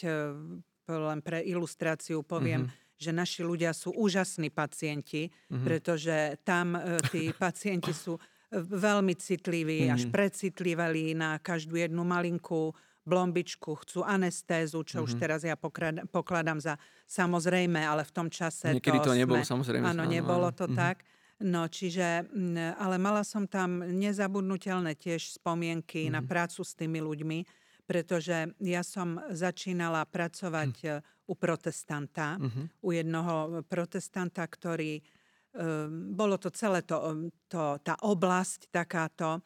len 0.87 1.19
pre 1.19 1.43
ilustráciu 1.43 2.23
poviem, 2.23 2.69
Mhm. 2.69 2.71
že 2.95 3.11
naši 3.11 3.41
ľudia 3.43 3.75
sú 3.75 3.91
úžasní 3.91 4.47
pacienti, 4.47 5.27
pretože 5.51 6.39
tam 6.47 6.79
tí 7.11 7.33
pacienti 7.35 7.91
sú 7.91 8.15
veľmi 8.55 9.15
citliví, 9.15 9.89
až 9.89 10.07
Mhm. 10.07 10.11
precitliví 10.11 11.11
na 11.13 11.35
každú 11.37 11.75
jednu 11.75 12.03
malinkú 12.03 12.71
blombičku, 13.05 13.75
chcú 13.85 14.01
anestézu, 14.01 14.81
čo 14.81 15.05
už 15.05 15.13
teraz 15.15 15.45
ja 15.45 15.53
pokrad- 15.53 16.09
pokladám 16.09 16.57
za 16.57 16.73
samozrejme, 17.05 17.77
ale 17.77 18.01
v 18.01 18.11
tom 18.11 18.27
čase 18.29 18.73
Niekedy 18.73 18.97
to 19.03 19.13
nebolo 19.13 19.45
sme- 19.45 19.51
samozrejme. 19.53 19.85
Áno, 19.85 20.03
áno, 20.03 20.09
nebolo 20.09 20.49
áno. 20.49 20.57
to 20.57 20.65
Mhm. 20.65 20.75
tak. 20.75 21.05
No, 21.37 21.67
čiže, 21.67 22.25
ale 22.79 22.95
mala 22.97 23.21
som 23.21 23.45
tam 23.45 23.83
nezabudnutelné 23.83 24.95
tiež 24.95 25.37
spomienky 25.37 26.09
na 26.09 26.23
Mhm. 26.23 26.27
prácu 26.27 26.63
s 26.63 26.73
tými 26.73 26.97
ľuďmi, 26.97 27.45
pretože 27.85 28.49
ja 28.57 28.81
som 28.81 29.19
začínala 29.29 30.01
pracovať 30.09 30.73
Hm. 30.73 30.87
e, 30.89 30.91
u 31.27 31.33
protestanta, 31.35 32.37
Mhm. 32.41 32.61
u 32.81 32.89
jednoho 32.91 33.35
protestanta, 33.69 34.47
ktorý, 34.47 35.01
bolo 36.11 36.35
to 36.35 36.51
celé 36.51 36.83
to, 36.83 36.97
um, 36.99 37.31
to, 37.47 37.79
tá 37.79 37.95
oblasť 38.03 38.67
takáto 38.69 39.39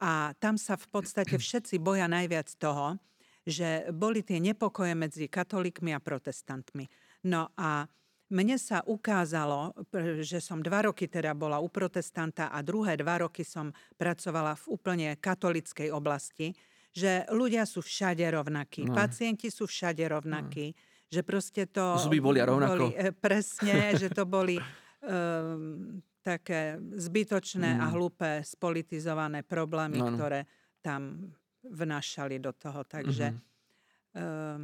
a 0.00 0.36
tam 0.36 0.60
sa 0.60 0.76
v 0.76 0.86
podstate 0.92 1.40
všetci 1.40 1.80
boja 1.80 2.04
najviac 2.04 2.52
toho, 2.60 3.00
že 3.44 3.88
boli 3.92 4.24
tie 4.24 4.40
nepokoje 4.40 4.92
medzi 4.96 5.28
katolíkmi 5.28 5.92
a 5.92 6.00
protestantmi. 6.00 6.88
No 7.28 7.52
a 7.56 7.88
mne 8.32 8.56
sa 8.56 8.80
ukázalo, 8.84 9.76
že 10.24 10.40
som 10.40 10.64
dva 10.64 10.88
roky 10.88 11.08
teda 11.08 11.36
bola 11.36 11.60
u 11.60 11.68
protestanta 11.68 12.48
a 12.48 12.64
druhé 12.64 12.96
dva 12.96 13.20
roky 13.20 13.44
som 13.44 13.70
pracovala 14.00 14.56
v 14.56 14.64
úplne 14.72 15.08
katolickej 15.20 15.92
oblasti, 15.92 16.56
že 16.94 17.28
ľudia 17.28 17.68
sú 17.68 17.84
všade 17.84 18.24
rovnakí, 18.24 18.88
No. 18.88 18.96
pacienti 18.96 19.52
sú 19.52 19.68
všade 19.68 20.02
rovnakí, 20.08 20.72
že 21.12 21.20
proste 21.22 21.68
to... 21.68 22.00
Zuby 22.00 22.18
bolia 22.18 22.48
rovnako. 22.48 22.90
Boli, 22.90 22.96
e, 22.96 23.12
presne, 23.12 23.92
že 23.94 24.08
to 24.10 24.24
boli 24.24 24.58
um, 25.04 26.00
také 26.24 26.80
zbytočné 26.80 27.76
a 27.78 27.86
Mm. 27.88 27.92
hlúpe 27.92 28.30
spolitizované 28.42 29.44
problémy, 29.44 30.00
No, 30.00 30.08
no. 30.08 30.16
ktoré 30.16 30.48
tam 30.80 31.32
vnášali 31.62 32.40
do 32.40 32.52
toho. 32.52 32.84
Takže 32.84 33.26
Mhm. 33.32 33.40
um, 34.16 34.62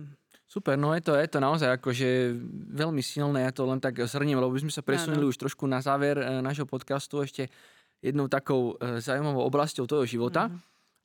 Super, 0.50 0.74
no 0.74 0.90
je 0.98 1.00
to, 1.00 1.14
je 1.14 1.30
to 1.30 1.38
naozaj 1.38 1.78
akože 1.78 2.34
veľmi 2.74 2.98
silné, 3.06 3.46
ja 3.46 3.54
to 3.54 3.62
len 3.70 3.78
tak 3.78 4.02
zhrniem, 4.02 4.34
lebo 4.34 4.50
by 4.50 4.66
sme 4.66 4.74
sa 4.74 4.82
presunuli 4.82 5.22
už 5.22 5.38
trošku 5.38 5.62
na 5.62 5.78
záver 5.78 6.18
e, 6.18 6.42
nášho 6.42 6.66
podcastu 6.66 7.22
ešte 7.22 7.46
jednou 8.02 8.26
takou 8.26 8.74
e, 8.82 8.98
zaujímavou 8.98 9.46
oblasťou 9.46 9.86
toho 9.86 10.02
života. 10.02 10.50
Mhm. 10.50 10.58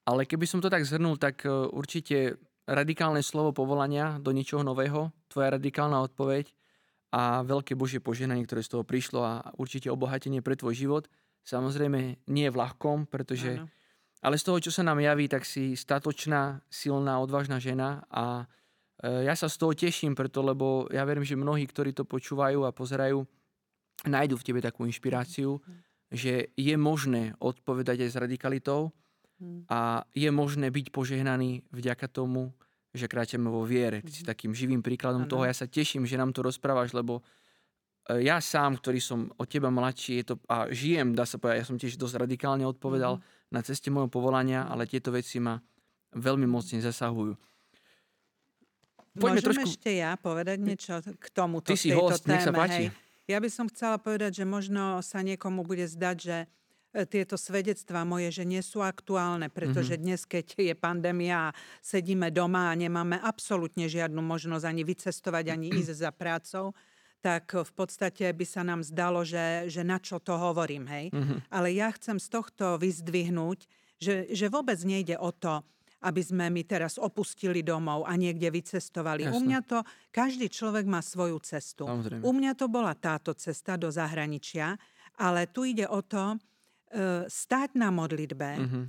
Ale 0.10 0.26
keby 0.26 0.50
som 0.50 0.66
to 0.66 0.70
tak 0.74 0.82
zhrnul, 0.82 1.22
tak 1.22 1.46
e, 1.46 1.50
určite 1.52 2.42
radikálne 2.66 3.22
slovo 3.22 3.54
povolania 3.54 4.18
do 4.18 4.34
niečoho 4.34 4.66
nového, 4.66 5.14
tvoja 5.30 5.54
radikálna 5.54 6.02
odpoveď 6.02 6.50
a 7.12 7.46
veľké 7.46 7.78
Božie 7.78 8.02
poženanie, 8.02 8.46
ktoré 8.46 8.62
z 8.66 8.78
toho 8.78 8.84
prišlo 8.84 9.22
a 9.22 9.34
určite 9.60 9.90
obohatenie 9.90 10.42
pre 10.42 10.58
tvoj 10.58 10.74
život. 10.74 11.04
Samozrejme 11.46 12.26
nie 12.30 12.48
v 12.50 12.60
ľahkom, 12.60 13.06
pretože 13.06 13.62
áno. 13.62 13.70
ale 14.26 14.36
z 14.42 14.44
toho, 14.46 14.58
čo 14.58 14.72
sa 14.74 14.82
nám 14.82 14.98
javí, 14.98 15.30
tak 15.30 15.46
si 15.46 15.78
statočná, 15.78 16.66
silná, 16.68 17.22
odvážna 17.22 17.62
žena 17.62 18.02
a 18.10 18.50
e, 19.00 19.30
ja 19.30 19.38
sa 19.38 19.46
z 19.46 19.56
toho 19.62 19.74
teším, 19.78 20.18
preto, 20.18 20.42
lebo 20.42 20.90
ja 20.90 21.06
verím, 21.06 21.24
že 21.24 21.38
mnohí, 21.38 21.70
ktorí 21.70 21.94
to 21.94 22.04
počúvajú 22.04 22.66
a 22.66 22.74
pozerajú, 22.74 23.22
nájdu 24.10 24.36
v 24.36 24.46
tebe 24.46 24.60
takú 24.60 24.84
inšpiráciu, 24.90 25.62
že 26.10 26.50
je 26.58 26.76
možné 26.76 27.38
odpovedať 27.38 28.06
aj 28.06 28.10
s 28.12 28.18
radikalitou 28.18 28.94
Mhm. 29.40 29.68
a 29.68 30.08
je 30.16 30.30
možné 30.32 30.72
byť 30.72 30.96
požehnaný 30.96 31.68
vďaka 31.72 32.08
tomu, 32.08 32.56
že 32.96 33.12
kráčame 33.12 33.52
vo 33.52 33.68
viere. 33.68 34.00
Ty 34.00 34.12
si 34.12 34.24
takým 34.24 34.56
živým 34.56 34.80
príkladom 34.80 35.28
Áno. 35.28 35.32
toho. 35.32 35.44
Ja 35.44 35.52
sa 35.52 35.68
teším, 35.68 36.08
že 36.08 36.16
nám 36.16 36.32
to 36.32 36.42
rozprávaš, 36.42 36.96
lebo 36.96 37.20
e, 38.08 38.24
ja 38.24 38.40
sám, 38.40 38.80
ktorý 38.80 39.04
som 39.04 39.28
od 39.36 39.48
teba 39.52 39.68
mladší 39.68 40.24
je 40.24 40.26
to, 40.32 40.36
a 40.48 40.72
žijem, 40.72 41.12
dá 41.12 41.28
sa 41.28 41.36
povedať, 41.36 41.62
ja 41.62 41.68
som 41.68 41.78
tiež 41.78 42.00
dosť 42.00 42.16
radikálne 42.24 42.64
odpovedal 42.64 43.20
na 43.52 43.60
ceste 43.62 43.92
môjho 43.92 44.08
povolania, 44.08 44.66
ale 44.66 44.88
tieto 44.88 45.12
veci 45.12 45.44
ma 45.44 45.60
veľmi 46.16 46.48
mocne 46.48 46.80
zasahujú. 46.80 47.36
Poďme 49.16 49.40
Môžem 49.40 49.48
trošku... 49.48 49.68
ešte 49.72 49.92
ja 49.96 50.20
povedať 50.20 50.58
niečo 50.60 51.00
k 51.00 51.26
tomuto, 51.32 51.72
Ty 51.72 51.80
si 51.80 51.92
tejto 51.92 52.04
host, 52.04 52.24
nech 52.28 52.44
sa 52.44 52.52
téme, 52.52 52.60
páči. 52.60 52.84
hej. 52.88 52.88
Ja 53.26 53.40
by 53.42 53.50
som 53.50 53.66
chcela 53.72 53.98
povedať, 53.98 54.44
že 54.44 54.46
možno 54.46 55.02
sa 55.02 55.24
niekomu 55.24 55.64
bude 55.64 55.88
zdať, 55.88 56.18
že 56.20 56.38
tieto 57.04 57.36
svedectvá 57.36 58.08
moje, 58.08 58.32
že 58.32 58.48
nie 58.48 58.64
sú 58.64 58.80
aktuálne, 58.80 59.52
pretože 59.52 60.00
Mhm. 60.00 60.02
dnes, 60.02 60.22
keď 60.24 60.46
je 60.56 60.72
pandémia 60.72 61.52
a 61.52 61.56
sedíme 61.84 62.32
doma 62.32 62.72
a 62.72 62.80
nemáme 62.80 63.20
absolútne 63.20 63.92
žiadnu 63.92 64.24
možnosť 64.24 64.64
ani 64.64 64.84
vycestovať, 64.88 65.52
ani 65.52 65.68
ísť 65.76 65.92
za 66.08 66.12
prácou, 66.16 66.72
tak 67.20 67.52
v 67.52 67.72
podstate 67.74 68.30
by 68.32 68.46
sa 68.46 68.62
nám 68.64 68.86
zdalo, 68.86 69.26
že, 69.26 69.66
že 69.68 69.84
na 69.84 69.98
čo 70.00 70.22
to 70.24 70.40
hovorím, 70.40 70.88
hej. 70.88 71.06
Mhm. 71.12 71.52
Ale 71.52 71.76
ja 71.76 71.92
chcem 71.92 72.16
z 72.16 72.32
tohto 72.32 72.80
vyzdvihnúť, 72.80 73.68
že, 74.00 74.32
že 74.32 74.48
vôbec 74.48 74.80
nejde 74.86 75.20
o 75.20 75.36
to, 75.36 75.60
aby 76.06 76.22
sme 76.22 76.54
my 76.54 76.62
teraz 76.64 77.02
opustili 77.02 77.66
domov 77.66 78.06
a 78.06 78.14
niekde 78.14 78.46
vycestovali. 78.54 79.26
U 79.26 79.42
Jasné. 79.42 79.42
mňa 79.42 79.60
to, 79.66 79.80
každý 80.14 80.54
človek 80.54 80.86
má 80.86 81.02
svoju 81.02 81.42
cestu. 81.42 81.90
Samozrejme. 81.90 82.22
U 82.22 82.30
mňa 82.30 82.54
to 82.54 82.70
bola 82.70 82.94
táto 82.94 83.34
cesta 83.34 83.74
do 83.74 83.90
zahraničia, 83.90 84.78
ale 85.18 85.50
tu 85.50 85.66
ide 85.66 85.90
o 85.90 86.06
to, 86.06 86.36
e, 86.36 86.38
stáť 87.28 87.76
na 87.76 87.92
modlitbe, 87.92 88.50
Mhm. 88.56 88.80
e, 88.82 88.88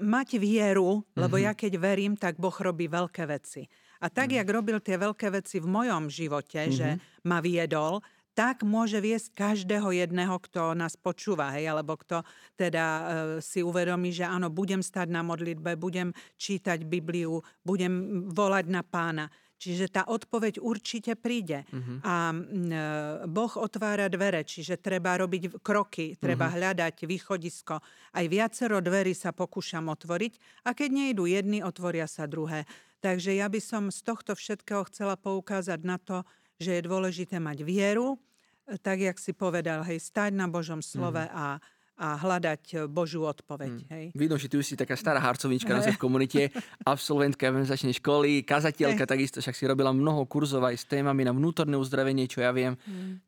mať 0.00 0.38
vieru, 0.38 1.02
lebo 1.14 1.36
ja 1.36 1.52
keď 1.52 1.72
verím, 1.76 2.14
tak 2.14 2.38
Boh 2.38 2.54
robí 2.54 2.86
veľké 2.86 3.26
veci. 3.26 3.66
A 3.98 4.06
tak, 4.12 4.32
jak 4.32 4.46
robil 4.46 4.78
tie 4.78 4.96
veľké 4.96 5.32
veci 5.32 5.56
v 5.58 5.66
mojom 5.66 6.06
živote, 6.06 6.68
že 6.68 6.88
ma 7.24 7.40
viedol, 7.40 8.04
tak 8.36 8.60
môže 8.68 9.00
viesť 9.00 9.32
každého 9.32 9.96
jedného, 9.96 10.36
kto 10.36 10.76
nás 10.76 10.92
počúva, 10.92 11.56
hej, 11.56 11.72
alebo 11.72 11.96
kto 11.96 12.20
teda 12.52 12.84
e, 12.84 13.02
si 13.40 13.64
uvedomí, 13.64 14.12
že 14.12 14.28
áno, 14.28 14.52
budem 14.52 14.84
stať 14.84 15.08
na 15.08 15.24
modlitbe, 15.24 15.80
budem 15.80 16.12
čítať 16.36 16.84
Bibliu, 16.84 17.40
budem 17.64 18.28
volať 18.28 18.68
na 18.68 18.84
pána. 18.84 19.32
Čiže 19.56 19.88
tá 19.88 20.02
odpoveď 20.04 20.60
určite 20.60 21.16
príde. 21.16 21.64
A 22.04 22.28
mm, 22.28 22.68
e, 22.68 22.84
Boh 23.24 23.52
otvára 23.56 24.12
dvere, 24.12 24.44
čiže 24.44 24.76
treba 24.76 25.16
robiť 25.16 25.64
kroky, 25.64 26.12
treba 26.20 26.52
hľadať 26.52 27.08
východisko. 27.08 27.80
Aj 28.12 28.24
viacero 28.28 28.84
dverí 28.84 29.16
sa 29.16 29.32
pokúšam 29.32 29.88
otvoriť 29.88 30.64
a 30.68 30.76
keď 30.76 30.90
nejdu 30.92 31.24
jedny, 31.24 31.64
otvoria 31.64 32.04
sa 32.04 32.28
druhé. 32.28 32.68
Takže 33.00 33.32
ja 33.32 33.48
by 33.48 33.60
som 33.60 33.88
z 33.88 34.04
tohto 34.04 34.36
všetkého 34.36 34.84
chcela 34.92 35.16
poukázať 35.16 35.80
na 35.84 35.96
to, 35.96 36.20
že 36.60 36.80
je 36.80 36.82
dôležité 36.84 37.40
mať 37.40 37.64
vieru, 37.64 38.20
e, 38.68 38.76
tak 38.76 39.00
jak 39.00 39.16
si 39.16 39.32
povedal, 39.32 39.88
hej, 39.88 40.04
stať 40.04 40.36
na 40.36 40.52
Božom 40.52 40.84
slove 40.84 41.24
a, 41.32 41.56
a 41.96 42.12
hľadať 42.20 42.62
e, 42.72 42.76
Božiu 42.92 43.24
odpoveď. 43.24 43.88
Hej. 43.88 44.04
Vidno, 44.12 44.36
že 44.36 44.52
ty 44.52 44.60
už 44.60 44.68
si 44.68 44.74
taká 44.76 44.92
stará 45.00 45.16
harcovnička 45.16 45.72
na 45.72 45.80
v 45.96 45.96
komunite, 45.96 46.52
absolventka 46.84 47.48
evangelizačnej 47.48 47.96
školy, 47.96 48.44
kazateľka 48.44 49.08
takisto, 49.08 49.40
však 49.40 49.56
si 49.56 49.64
robila 49.64 49.96
mnoho 49.96 50.28
kurzov 50.28 50.60
aj 50.68 50.76
s 50.76 50.84
témami 50.84 51.24
na 51.24 51.32
vnútorné 51.32 51.72
uzdravenie, 51.80 52.28
čo 52.28 52.44
ja 52.44 52.52
viem. 52.52 52.76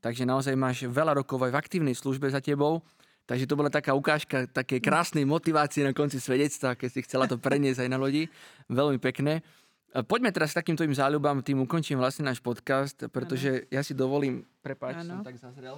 Takže 0.04 0.28
naozaj 0.28 0.52
máš 0.52 0.85
veľa 0.85 1.16
rokov 1.16 1.40
aj 1.48 1.52
v 1.57 1.61
aktívnej 1.61 1.96
službe 1.96 2.28
za 2.28 2.44
tebou. 2.44 2.85
Takže 3.28 3.44
to 3.44 3.61
bola 3.61 3.68
taká 3.68 3.92
ukážka 3.92 4.48
také 4.48 4.81
krásnej 4.81 5.28
motivácie 5.28 5.85
na 5.85 5.92
konci 5.92 6.16
svedectva, 6.16 6.72
keď 6.72 6.88
si 6.88 7.00
chcela 7.04 7.28
to 7.28 7.37
preniesť 7.37 7.85
aj 7.85 7.90
na 7.92 8.00
ľudí. 8.00 8.24
Veľmi 8.72 8.96
pekné. 8.96 9.44
E, 9.92 10.00
Poďme 10.00 10.33
teraz 10.33 10.57
k 10.57 10.64
takým 10.64 10.76
tvojim 10.76 10.96
záľubám, 10.96 11.44
tým 11.44 11.61
ukončím 11.61 12.00
vlastne 12.00 12.24
náš 12.24 12.40
podcast, 12.40 12.96
pretože 13.12 13.68
ja 13.68 13.85
si 13.85 13.92
dovolím, 13.92 14.48
prepáč, 14.64 15.04
som 15.04 15.20
Áno. 15.20 15.24
tak 15.24 15.37
zazrel. 15.37 15.76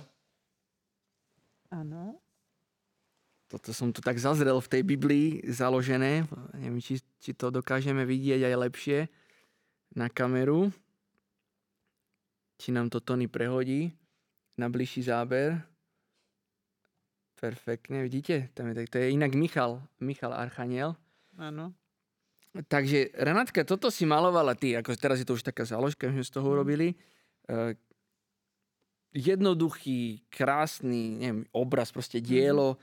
Áno. 1.74 2.18
Toto 3.50 3.74
som 3.74 3.90
tu 3.90 3.98
tak 3.98 4.14
zazrel 4.14 4.62
v 4.62 4.70
tej 4.70 4.82
Biblii 4.86 5.26
založené. 5.50 6.22
Neviem, 6.54 6.78
či, 6.78 7.02
či 7.18 7.34
to 7.34 7.50
dokážeme 7.50 8.06
vidieť 8.06 8.46
aj 8.46 8.54
lepšie 8.70 8.98
na 9.98 10.06
kameru. 10.06 10.70
Či 12.62 12.70
nám 12.70 12.94
to 12.94 13.02
Tony 13.02 13.26
prehodí 13.26 13.90
na 14.54 14.70
bližší 14.70 15.02
záber. 15.02 15.58
Perfektne, 17.42 18.06
vidíte? 18.06 18.54
Tam 18.54 18.70
je, 18.70 18.74
tak- 18.78 18.92
to 18.94 19.02
je 19.02 19.16
inak 19.16 19.34
Michal, 19.34 19.82
Michal 19.98 20.30
Archaniel. 20.30 20.94
Áno. 21.34 21.74
Takže 22.54 23.14
Renátka, 23.18 23.66
toto 23.66 23.90
si 23.90 24.06
malovala 24.06 24.54
ty, 24.54 24.78
ako 24.78 24.94
teraz 24.94 25.18
je 25.18 25.26
to 25.26 25.38
už 25.38 25.46
taká 25.46 25.62
záložka, 25.66 26.10
my 26.10 26.20
sme 26.20 26.26
z 26.26 26.34
toho 26.34 26.46
urobili. 26.50 26.98
E, 27.46 27.74
jednoduchý, 29.14 30.26
krásny, 30.30 31.18
neviem, 31.18 31.42
obraz, 31.50 31.94
proste 31.94 32.18
dielo. 32.18 32.78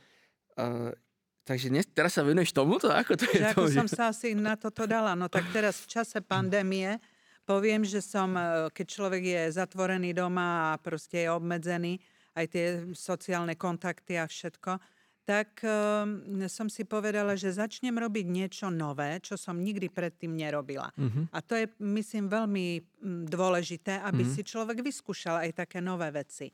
Takže 1.48 1.72
dnes, 1.72 1.88
teraz 1.88 2.20
sa 2.20 2.28
venuješ 2.28 2.52
tomuto? 2.52 2.92
Ako 2.92 3.16
to 3.16 3.24
je? 3.32 3.40
Že 3.40 3.48
ako 3.56 3.64
to, 3.64 3.72
som 3.72 3.88
sa 3.88 4.04
asi 4.12 4.36
na 4.36 4.60
toto 4.60 4.84
dala. 4.84 5.16
No 5.16 5.32
tak 5.32 5.48
teraz 5.56 5.80
v 5.88 5.96
čase 5.96 6.20
pandémie 6.20 7.00
poviem, 7.48 7.88
že 7.88 8.04
som, 8.04 8.36
e, 8.36 8.68
keď 8.76 8.86
človek 8.92 9.24
je 9.24 9.42
zatvorený 9.56 10.12
doma 10.12 10.76
a 10.76 10.80
proste 10.84 11.24
je 11.24 11.32
obmedzený, 11.32 12.04
aj 12.36 12.46
tie 12.52 12.66
sociálne 12.92 13.56
kontakty 13.56 14.20
a 14.20 14.28
všetko, 14.28 14.76
tak 15.28 15.60
um, 15.60 16.48
som 16.48 16.72
si 16.72 16.88
povedala, 16.88 17.36
že 17.36 17.52
začnem 17.52 17.92
robiť 17.92 18.26
niečo 18.32 18.72
nové, 18.72 19.20
čo 19.20 19.36
som 19.36 19.60
nikdy 19.60 19.92
predtým 19.92 20.32
nerobila. 20.32 20.88
Mhm. 20.96 21.32
A 21.36 21.44
to 21.44 21.52
je, 21.60 21.68
myslím, 21.84 22.32
veľmi 22.32 22.80
dôležité, 23.28 24.00
aby 24.08 24.24
Mhm. 24.24 24.32
si 24.32 24.42
človek 24.48 24.80
vyskúšal 24.80 25.44
aj 25.44 25.68
také 25.68 25.84
nové 25.84 26.08
veci. 26.16 26.48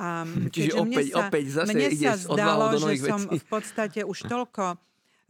A 0.00 0.24
Čiže 0.54 0.72
keďže 0.72 0.80
mne 0.80 0.96
opäť, 0.96 1.06
sa, 1.06 1.20
opäť 1.20 1.44
zase 1.52 1.70
mne 1.70 1.88
sa 1.92 2.12
zdalo, 2.16 2.66
že 2.74 2.96
nových 2.96 3.02
som 3.04 3.20
vecí. 3.28 3.36
v 3.36 3.46
podstate 3.46 4.00
už 4.02 4.18
toľko 4.24 4.64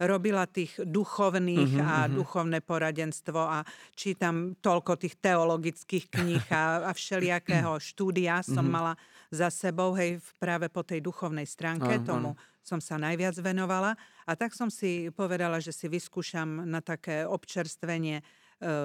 robila 0.01 0.49
tých 0.49 0.81
duchovných 0.81 1.77
Mhm, 1.77 1.85
a 1.85 1.95
mhm. 2.07 2.15
duchovné 2.17 2.59
poradenstvo 2.65 3.37
a 3.37 3.61
čítam 3.93 4.57
toľko 4.57 4.97
tých 4.97 5.19
teologických 5.21 6.05
kníh 6.09 6.45
a, 6.49 6.89
a 6.89 6.91
všelijakého 6.91 7.77
štúdia 7.77 8.41
som 8.41 8.65
Mhm. 8.65 8.71
mala 8.71 8.93
za 9.29 9.53
sebou, 9.53 9.93
hej, 9.93 10.17
práve 10.39 10.67
po 10.73 10.81
tej 10.81 10.99
duchovnej 10.99 11.45
stránke, 11.45 12.01
Áno, 12.01 12.03
tomu 12.03 12.29
som 12.61 12.81
sa 12.81 12.97
najviac 12.97 13.33
venovala. 13.41 13.93
A 14.25 14.33
tak 14.33 14.53
som 14.53 14.69
si 14.69 15.09
povedala, 15.11 15.57
že 15.61 15.73
si 15.73 15.85
vyskúšam 15.85 16.65
na 16.65 16.81
také 16.81 17.25
občerstvenie 17.25 18.21
e, 18.21 18.23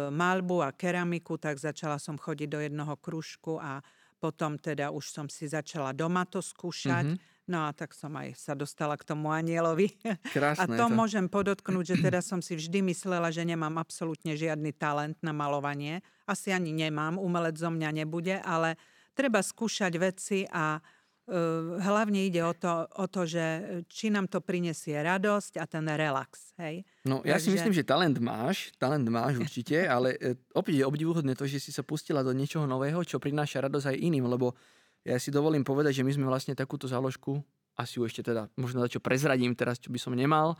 malbu 0.09 0.65
a 0.65 0.73
keramiku, 0.73 1.37
tak 1.37 1.61
začala 1.61 2.01
som 2.01 2.17
chodiť 2.17 2.49
do 2.49 2.61
jednoho 2.61 2.97
krúžku 2.97 3.61
a 3.61 3.85
potom 4.17 4.57
teda 4.57 4.91
už 4.91 5.13
som 5.13 5.27
si 5.29 5.47
začala 5.47 5.93
doma 5.93 6.25
to 6.25 6.41
skúšať. 6.41 7.17
Mhm. 7.17 7.35
No 7.47 7.63
a 7.63 7.71
tak 7.71 7.95
som 7.95 8.11
aj 8.19 8.35
sa 8.35 8.59
dostala 8.59 8.99
k 8.99 9.07
tomu 9.07 9.31
anielovi. 9.31 9.95
Krásne 10.35 10.67
A 10.67 10.67
je 10.67 10.75
to 10.75 10.91
môžem 10.91 11.31
podotknúť, 11.31 11.95
že 11.95 11.97
teda 12.03 12.19
som 12.19 12.43
si 12.43 12.59
vždy 12.59 12.83
myslela, 12.91 13.31
že 13.31 13.47
nemám 13.47 13.79
absolútne 13.79 14.35
žiadny 14.35 14.75
talent 14.75 15.15
na 15.23 15.31
malovanie. 15.31 16.03
Asi 16.27 16.51
ani 16.51 16.75
nemám, 16.75 17.23
umelec 17.23 17.55
zo 17.55 17.71
mňa 17.71 18.03
nebude, 18.03 18.43
ale 18.43 18.75
treba 19.15 19.47
skúšať 19.47 19.93
veci 19.95 20.43
a 20.51 20.83
hlavne 21.83 22.23
ide 22.23 22.39
o 22.47 22.55
to, 22.55 22.87
o 23.03 23.07
to, 23.11 23.27
že 23.27 23.45
či 23.91 24.15
nám 24.15 24.31
to 24.31 24.39
prinesie 24.39 24.95
radosť 24.95 25.59
a 25.59 25.67
ten 25.67 25.83
relax. 25.91 26.55
Hej? 26.63 26.87
No 27.03 27.19
ja 27.27 27.43
si 27.43 27.51
myslím, 27.51 27.75
že 27.75 27.83
talent 27.83 28.15
máš, 28.23 28.71
talent 28.79 29.07
máš 29.11 29.43
určite, 29.43 29.75
ale 29.95 30.15
e, 30.23 30.39
opäť 30.55 30.83
je 30.83 30.85
obdivuhodné 30.87 31.35
to, 31.35 31.51
že 31.51 31.59
si 31.59 31.75
sa 31.75 31.83
pustila 31.83 32.23
do 32.23 32.31
niečoho 32.31 32.71
nového, 32.71 33.03
čo 33.03 33.19
prináša 33.19 33.67
radosť 33.67 33.91
aj 33.91 33.97
iným, 33.99 34.31
lebo 34.31 34.55
ja 35.03 35.19
si 35.19 35.35
dovolím 35.35 35.67
povedať, 35.67 36.03
že 36.03 36.07
my 36.07 36.15
sme 36.15 36.27
vlastne 36.31 36.55
takúto 36.55 36.87
záložku, 36.87 37.43
asi 37.75 37.99
ju 37.99 38.07
ešte 38.07 38.23
teda 38.23 38.47
možno 38.55 38.87
za 38.87 38.89
čo 38.89 39.03
prezradím 39.03 39.55
teraz, 39.59 39.83
čo 39.83 39.91
by 39.91 39.99
som 39.99 40.15
nemal, 40.15 40.55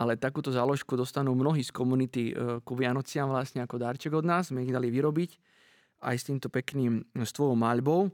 ale 0.00 0.16
takúto 0.16 0.48
záložku 0.48 0.96
dostanú 0.96 1.36
mnohí 1.36 1.60
z 1.60 1.76
komunity 1.76 2.32
e, 2.32 2.64
ku 2.64 2.72
Vianociam 2.72 3.28
vlastne 3.28 3.60
ako 3.60 3.76
darček 3.76 4.16
od 4.16 4.24
nás. 4.24 4.48
My 4.48 4.64
ich 4.64 4.72
dali 4.72 4.88
vyrobiť 4.88 5.36
aj 6.08 6.16
s 6.16 6.24
týmto 6.32 6.48
pekným 6.48 7.04
s 7.20 7.30
tvojou 7.36 7.52
maľbou. 7.52 8.08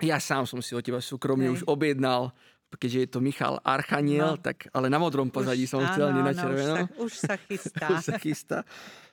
Ja 0.00 0.18
sám 0.18 0.48
som 0.48 0.60
si 0.64 0.72
od 0.72 0.80
teba 0.80 1.04
súkromne 1.04 1.52
už 1.52 1.64
objednal, 1.68 2.32
keďže 2.76 2.98
je 3.04 3.08
to 3.10 3.20
Michal 3.20 3.58
Archaniel, 3.66 4.38
no. 4.38 4.40
tak, 4.40 4.70
ale 4.70 4.86
na 4.86 4.96
modrom 4.96 5.28
pozadí 5.28 5.66
už, 5.66 5.70
som 5.70 5.82
chcel, 5.82 6.14
nie 6.14 6.22
na 6.22 6.34
červenom. 6.34 6.86
No, 6.86 7.04
už, 7.04 7.12
sa, 7.18 7.34
už 7.34 7.34
sa 7.34 7.34
chystá. 7.44 7.86
už 7.94 8.02
sa 8.06 8.16
chystá. 8.16 8.58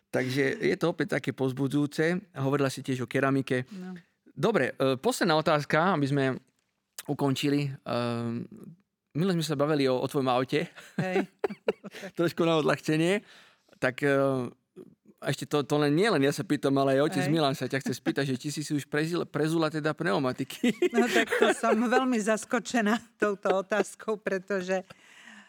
Takže 0.08 0.44
je 0.64 0.76
to 0.80 0.96
opäť 0.96 1.20
také 1.20 1.36
pozbudzujúce. 1.36 2.32
Hovorila 2.40 2.72
si 2.72 2.80
tiež 2.80 3.04
o 3.04 3.08
keramike. 3.10 3.68
No. 3.76 3.98
Dobre, 4.32 4.72
e, 4.78 4.96
posledná 4.96 5.36
otázka, 5.36 5.98
aby 5.98 6.08
sme 6.08 6.26
ukončili. 7.10 7.68
E, 7.68 7.98
Milo 9.18 9.34
sme 9.34 9.44
sa 9.44 9.58
bavili 9.58 9.90
o, 9.90 9.98
o 9.98 10.08
tvojom 10.08 10.30
aute. 10.32 10.70
Hej. 11.02 11.28
Trošku 12.18 12.46
na 12.46 12.62
odľahčenie. 12.62 13.26
Tak 13.82 14.06
e, 14.06 14.16
ešte 15.28 15.44
to, 15.44 15.60
to 15.68 15.76
len 15.76 15.92
nie 15.92 16.08
len 16.08 16.24
ja 16.24 16.32
sa 16.32 16.48
pýtam, 16.48 16.72
ale 16.80 16.96
aj 16.98 17.12
otec 17.12 17.24
Hej. 17.28 17.34
Milan 17.36 17.52
sa 17.52 17.68
ťa 17.68 17.84
chce 17.84 17.94
spýtať, 18.00 18.24
že 18.32 18.36
či 18.40 18.50
si 18.50 18.62
si 18.64 18.72
už 18.72 18.88
prezil, 18.88 19.28
prezula 19.28 19.68
teda 19.68 19.92
pneumatiky. 19.92 20.72
No 20.96 21.04
tak 21.12 21.28
to 21.36 21.52
som 21.52 21.76
veľmi 21.76 22.16
zaskočená 22.18 22.98
touto 23.20 23.62
otázkou, 23.62 24.16
pretože 24.18 24.88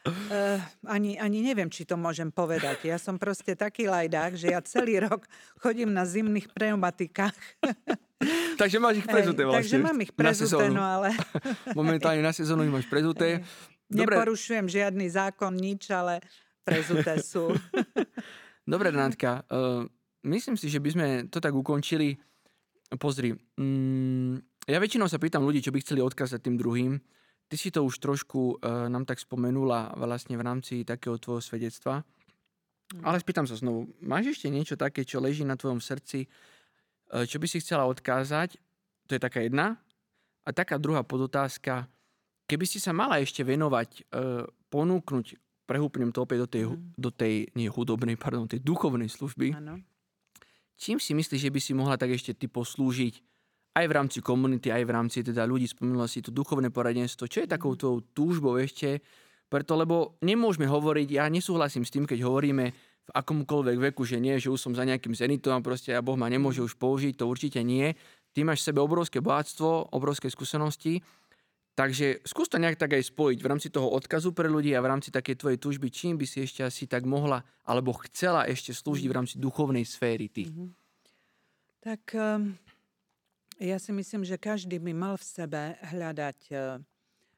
Uh, 0.08 0.56
ani, 0.88 1.20
ani 1.20 1.44
neviem, 1.44 1.68
či 1.68 1.84
to 1.84 1.98
môžem 1.98 2.32
povedať. 2.32 2.88
Ja 2.88 2.96
som 2.96 3.20
proste 3.20 3.52
taký 3.52 3.90
lajdák, 3.90 4.40
že 4.40 4.54
ja 4.56 4.62
celý 4.64 5.04
rok 5.04 5.26
chodím 5.60 5.92
na 5.92 6.08
zimných 6.08 6.48
pneumatikách. 6.48 7.36
takže 8.62 8.78
máš 8.80 9.04
ich 9.04 9.08
prezuté 9.10 9.44
vlastne. 9.44 9.68
Takže 9.68 9.76
mám 9.84 9.98
ich 10.00 10.14
prezuté, 10.14 10.64
no 10.72 10.80
ale... 10.80 11.12
Momentálne 11.76 12.24
na 12.24 12.32
sezónu 12.32 12.64
ich 12.64 12.72
máš 12.72 12.88
prezuté. 12.88 13.44
Dobre. 13.90 14.16
Neporušujem 14.16 14.64
žiadny 14.70 15.12
zákon, 15.12 15.52
nič, 15.52 15.92
ale 15.92 16.24
prezuté 16.64 17.20
sú. 17.20 17.52
Dobre, 18.68 18.92
Renátka, 18.92 19.48
uh, 19.48 19.88
myslím 20.28 20.60
si, 20.60 20.68
že 20.68 20.76
by 20.76 20.90
sme 20.92 21.06
to 21.32 21.40
tak 21.40 21.56
ukončili. 21.56 22.20
Pozri, 23.00 23.32
mm, 23.32 24.68
ja 24.68 24.76
väčšinou 24.76 25.08
sa 25.08 25.16
pýtam 25.16 25.40
ľudí, 25.40 25.64
čo 25.64 25.72
by 25.72 25.80
chceli 25.80 26.04
odkázať 26.04 26.44
tým 26.44 26.60
druhým. 26.60 27.00
Ty 27.48 27.56
si 27.56 27.72
to 27.72 27.80
už 27.80 27.96
trošku 27.96 28.60
uh, 28.60 28.92
nám 28.92 29.08
tak 29.08 29.24
spomenula 29.24 29.96
vlastne 29.96 30.36
v 30.36 30.44
rámci 30.44 30.84
takého 30.84 31.16
tvojho 31.16 31.40
svedectva. 31.40 32.04
Mm. 32.92 33.08
Ale 33.08 33.16
spýtam 33.24 33.48
sa 33.48 33.56
znovu, 33.56 33.88
máš 34.04 34.36
ešte 34.36 34.52
niečo 34.52 34.76
také, 34.76 35.00
čo 35.00 35.16
leží 35.16 35.48
na 35.48 35.56
tvojom 35.56 35.80
srdci, 35.80 36.28
uh, 36.28 37.24
čo 37.24 37.40
by 37.40 37.48
si 37.48 37.64
chcela 37.64 37.88
odkázať? 37.88 38.60
To 39.08 39.16
je 39.16 39.20
taká 39.20 39.48
jedna. 39.48 39.80
A 40.44 40.52
taká 40.52 40.76
druhá 40.76 41.00
podotázka, 41.08 41.88
keby 42.44 42.68
si 42.68 42.84
sa 42.84 42.92
mala 42.92 43.16
ešte 43.16 43.40
venovať, 43.48 44.12
uh, 44.12 44.44
ponúknuť 44.68 45.47
prehúpnem 45.68 46.08
to 46.08 46.24
opäť 46.24 46.38
do 46.42 46.48
tej, 46.48 46.64
mm. 46.72 46.96
do 46.96 47.10
tej 47.12 47.52
nie 47.52 47.68
hudobnej, 47.68 48.16
pardon, 48.16 48.48
tej 48.48 48.64
duchovnej 48.64 49.12
služby. 49.12 49.52
Ano. 49.52 49.84
Čím 50.80 50.96
si 50.96 51.12
myslíš, 51.12 51.44
že 51.44 51.52
by 51.52 51.60
si 51.60 51.72
mohla 51.76 52.00
tak 52.00 52.16
ešte 52.16 52.32
ty 52.32 52.48
poslúžiť 52.48 53.20
aj 53.76 53.84
v 53.84 53.92
rámci 53.92 54.18
komunity, 54.24 54.72
aj 54.72 54.82
v 54.88 54.94
rámci 54.94 55.18
teda 55.20 55.44
ľudí, 55.44 55.68
spomínala 55.68 56.08
si 56.08 56.24
to 56.24 56.32
duchovné 56.32 56.72
poradenstvo, 56.72 57.28
čo 57.28 57.44
je 57.44 57.52
takou 57.52 57.76
mhm. 57.76 57.78
tou 57.78 57.94
túžbou 58.16 58.56
ešte, 58.56 59.04
preto 59.52 59.76
lebo 59.76 60.16
nemôžeme 60.24 60.64
hovoriť, 60.64 61.08
ja 61.20 61.24
nesúhlasím 61.28 61.84
s 61.84 61.92
tým, 61.92 62.04
keď 62.08 62.24
hovoríme 62.24 62.64
v 63.08 63.10
akomkoľvek 63.16 63.92
veku, 63.92 64.04
že 64.04 64.20
nie, 64.20 64.36
že 64.36 64.52
už 64.52 64.60
som 64.60 64.72
za 64.76 64.84
nejakým 64.84 65.16
zenitom 65.16 65.56
a 65.56 65.64
proste 65.64 65.96
a 65.96 66.04
Boh 66.04 66.20
ma 66.20 66.28
nemôže 66.28 66.60
už 66.60 66.76
použiť, 66.76 67.16
to 67.16 67.24
určite 67.24 67.64
nie. 67.64 67.96
Ty 68.36 68.44
máš 68.44 68.60
v 68.60 68.68
sebe 68.68 68.84
obrovské 68.84 69.24
bohatstvo, 69.24 69.96
obrovské 69.96 70.28
skúsenosti 70.28 71.00
Takže 71.78 72.26
skús 72.26 72.50
to 72.50 72.58
nejak 72.58 72.74
tak 72.74 72.98
aj 72.98 73.06
spojiť 73.06 73.38
v 73.38 73.46
rámci 73.46 73.70
toho 73.70 73.86
odkazu 73.94 74.34
pre 74.34 74.50
ľudí 74.50 74.74
a 74.74 74.82
v 74.82 74.90
rámci 74.90 75.14
takej 75.14 75.38
tvojej 75.38 75.58
túžby, 75.62 75.94
čím 75.94 76.18
by 76.18 76.26
si 76.26 76.42
ešte 76.42 76.66
asi 76.66 76.90
tak 76.90 77.06
mohla 77.06 77.46
alebo 77.62 77.94
chcela 78.02 78.50
ešte 78.50 78.74
slúžiť 78.74 79.06
v 79.06 79.14
rámci 79.14 79.38
duchovnej 79.38 79.86
sféry 79.86 80.26
ty. 80.26 80.50
Mm-hmm. 80.50 80.68
Tak 81.78 82.02
um, 82.18 82.58
ja 83.62 83.78
si 83.78 83.94
myslím, 83.94 84.26
že 84.26 84.42
každý 84.42 84.82
by 84.82 84.90
mal 84.90 85.14
v 85.14 85.22
sebe 85.30 85.62
hľadať 85.94 86.38
uh, 86.50 86.82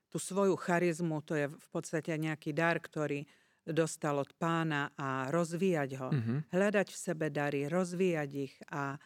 tú 0.09 0.16
svoju 0.16 0.57
charizmu, 0.57 1.20
to 1.20 1.37
je 1.37 1.44
v 1.53 1.68
podstate 1.68 2.16
nejaký 2.16 2.57
dar, 2.57 2.81
ktorý 2.81 3.29
dostal 3.68 4.16
od 4.16 4.33
pána 4.40 4.88
a 4.96 5.29
rozvíjať 5.29 5.90
ho. 6.00 6.09
Mm-hmm. 6.16 6.38
Hľadať 6.48 6.88
v 6.88 6.96
sebe 6.96 7.29
dary, 7.29 7.68
rozvíjať 7.68 8.31
ich 8.33 8.57
a 8.72 8.96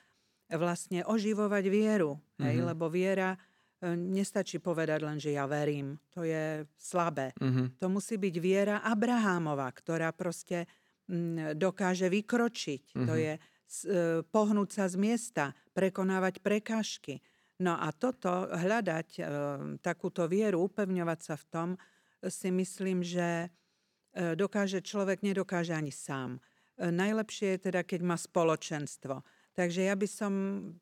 vlastne 0.54 1.02
oživovať 1.02 1.64
vieru. 1.66 2.22
Mm-hmm. 2.22 2.44
Hej? 2.46 2.56
Lebo 2.70 2.86
viera 2.86 3.34
E, 3.34 3.53
nestačí 3.92 4.58
povedať 4.58 5.00
len, 5.04 5.18
že 5.20 5.36
ja 5.36 5.44
verím. 5.44 6.00
To 6.16 6.24
je 6.24 6.64
slabé. 6.80 7.36
Mm-hmm. 7.36 7.66
To 7.82 7.86
musí 7.92 8.16
byť 8.16 8.34
viera 8.40 8.76
Abrahámova, 8.80 9.68
ktorá 9.68 10.10
proste 10.16 10.64
m, 11.10 11.36
mm, 11.36 11.60
dokáže 11.60 12.08
vykročiť. 12.08 12.96
Mm-hmm. 12.96 13.06
To 13.08 13.14
mhm. 13.14 13.20
je 13.20 13.32
s, 13.68 13.78
e, 13.84 14.22
pohnúť 14.24 14.70
sa 14.72 14.84
z 14.88 14.96
miesta, 14.96 15.44
prekonávať 15.76 16.40
prekážky. 16.40 17.20
No 17.62 17.78
a 17.78 17.92
toto, 17.94 18.50
hľadať 18.50 19.08
e, 19.16 19.22
takúto 19.78 20.26
vieru, 20.26 20.66
upevňovať 20.66 21.20
sa 21.22 21.34
v 21.38 21.44
tom, 21.52 21.68
si 22.24 22.48
myslím, 22.50 23.04
že 23.04 23.46
e, 23.46 24.34
dokáže 24.34 24.80
človek, 24.80 25.22
nedokáže 25.22 25.76
ani 25.76 25.92
sám. 25.92 26.40
E, 26.74 26.90
najlepšie 26.90 27.56
je 27.56 27.64
teda, 27.70 27.86
keď 27.86 28.00
má 28.02 28.16
spoločenstvo 28.18 29.22
Takže 29.54 29.86
ja 29.86 29.94
by 29.94 30.08
som 30.10 30.32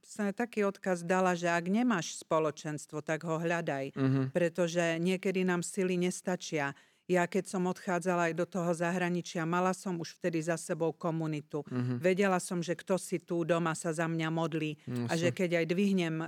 sa 0.01 0.33
taký 0.33 0.65
odkaz 0.65 1.05
dala, 1.05 1.37
že 1.37 1.45
ak 1.45 1.69
nemáš 1.69 2.17
spoločenstvo, 2.25 3.05
tak 3.05 3.29
ho 3.29 3.37
hľadaj, 3.37 3.93
mm-hmm. 3.93 4.25
pretože 4.33 4.97
niekedy 4.97 5.45
nám 5.45 5.61
sily 5.61 6.01
nestačia. 6.01 6.73
Ja 7.05 7.29
keď 7.29 7.53
som 7.53 7.69
odchádzala 7.69 8.33
aj 8.33 8.35
do 8.41 8.49
toho 8.49 8.73
zahraničia, 8.73 9.45
mala 9.45 9.77
som 9.77 10.01
už 10.01 10.17
vtedy 10.17 10.41
za 10.41 10.57
sebou 10.57 10.97
komunitu. 10.97 11.61
Mm-hmm. 11.69 12.01
Vedela 12.01 12.41
som, 12.41 12.65
že 12.65 12.73
kto 12.73 12.97
si 12.97 13.21
tu 13.21 13.45
doma 13.45 13.77
sa 13.77 13.93
za 13.93 14.09
mňa 14.09 14.29
modlí 14.33 14.81
mm-hmm. 14.81 15.07
a 15.13 15.13
že 15.21 15.37
keď 15.37 15.61
aj 15.61 15.67
dvihnem 15.69 16.17
e, 16.25 16.27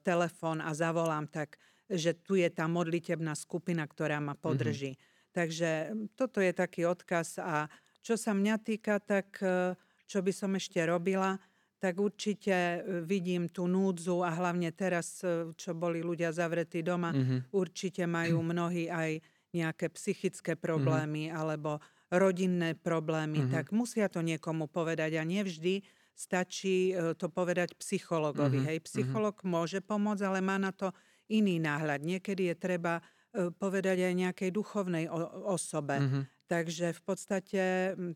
telefón 0.00 0.64
a 0.64 0.72
zavolám, 0.72 1.28
tak 1.28 1.60
že 1.92 2.16
tu 2.16 2.40
je 2.40 2.48
tá 2.48 2.64
modlitebná 2.64 3.36
skupina, 3.36 3.84
ktorá 3.84 4.16
ma 4.16 4.32
podrží. 4.32 4.96
Mm-hmm. 4.96 5.28
Takže 5.36 5.70
toto 6.16 6.40
je 6.40 6.56
taký 6.56 6.88
odkaz 6.88 7.36
a 7.36 7.68
čo 8.00 8.16
sa 8.16 8.32
mňa 8.32 8.56
týka, 8.64 8.96
tak 8.96 9.36
e, 9.44 9.76
čo 10.08 10.24
by 10.24 10.32
som 10.32 10.56
ešte 10.56 10.80
robila, 10.80 11.36
tak 11.82 11.98
určite 11.98 12.54
e, 12.54 12.78
vidím 13.02 13.50
tú 13.50 13.66
núdzu 13.66 14.22
a 14.22 14.30
hlavne 14.30 14.70
teraz, 14.70 15.18
e, 15.26 15.50
čo 15.58 15.74
boli 15.74 15.98
ľudia 15.98 16.30
zavretí 16.30 16.78
doma, 16.86 17.10
mm-hmm. 17.10 17.50
určite 17.50 18.06
majú 18.06 18.38
mnohí 18.54 18.86
aj 18.86 19.18
nejaké 19.50 19.90
psychické 19.98 20.54
mhm. 20.54 20.62
problémy 20.62 21.22
mm-hmm. 21.26 21.40
alebo 21.42 21.82
rodinné 22.14 22.78
problémy, 22.78 23.42
mm-hmm. 23.42 23.54
tak 23.56 23.74
musia 23.74 24.06
to 24.06 24.22
niekomu 24.22 24.70
povedať 24.70 25.18
a 25.18 25.26
nevždy 25.26 25.82
stačí 26.14 26.94
e, 26.94 27.18
to 27.18 27.26
povedať 27.26 27.74
psychologovi. 27.74 28.62
Mm-hmm. 28.62 28.68
Hej, 28.70 28.78
psycholog 28.86 29.34
mm-hmm. 29.42 29.50
môže 29.50 29.78
pomôcť, 29.82 30.22
ale 30.22 30.38
má 30.38 30.62
na 30.62 30.70
to 30.70 30.94
iný 31.26 31.58
náhľad. 31.58 32.06
Niekedy 32.06 32.52
je 32.52 32.56
treba 32.56 33.02
povedať 33.32 34.12
aj 34.12 34.12
nejakej 34.12 34.50
duchovnej 34.52 35.08
osobe. 35.48 36.04
Mm-hmm. 36.04 36.22
Takže 36.52 36.92
v 36.92 37.00
podstate 37.00 37.62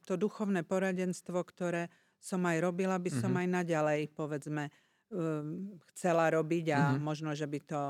to 0.04 0.20
duchovné 0.20 0.60
poradenstvo, 0.60 1.40
ktoré 1.40 1.88
som 2.18 2.40
aj 2.44 2.58
robila, 2.58 2.96
by 2.98 3.10
som 3.12 3.32
mm-hmm. 3.32 3.42
aj 3.42 3.48
naďalej, 3.62 4.00
povedzme, 4.16 4.64
um, 5.12 5.78
chcela 5.94 6.30
robiť 6.32 6.66
a 6.74 6.80
mm-hmm. 6.90 7.02
možno, 7.02 7.30
že 7.36 7.46
by 7.46 7.58
to 7.62 7.80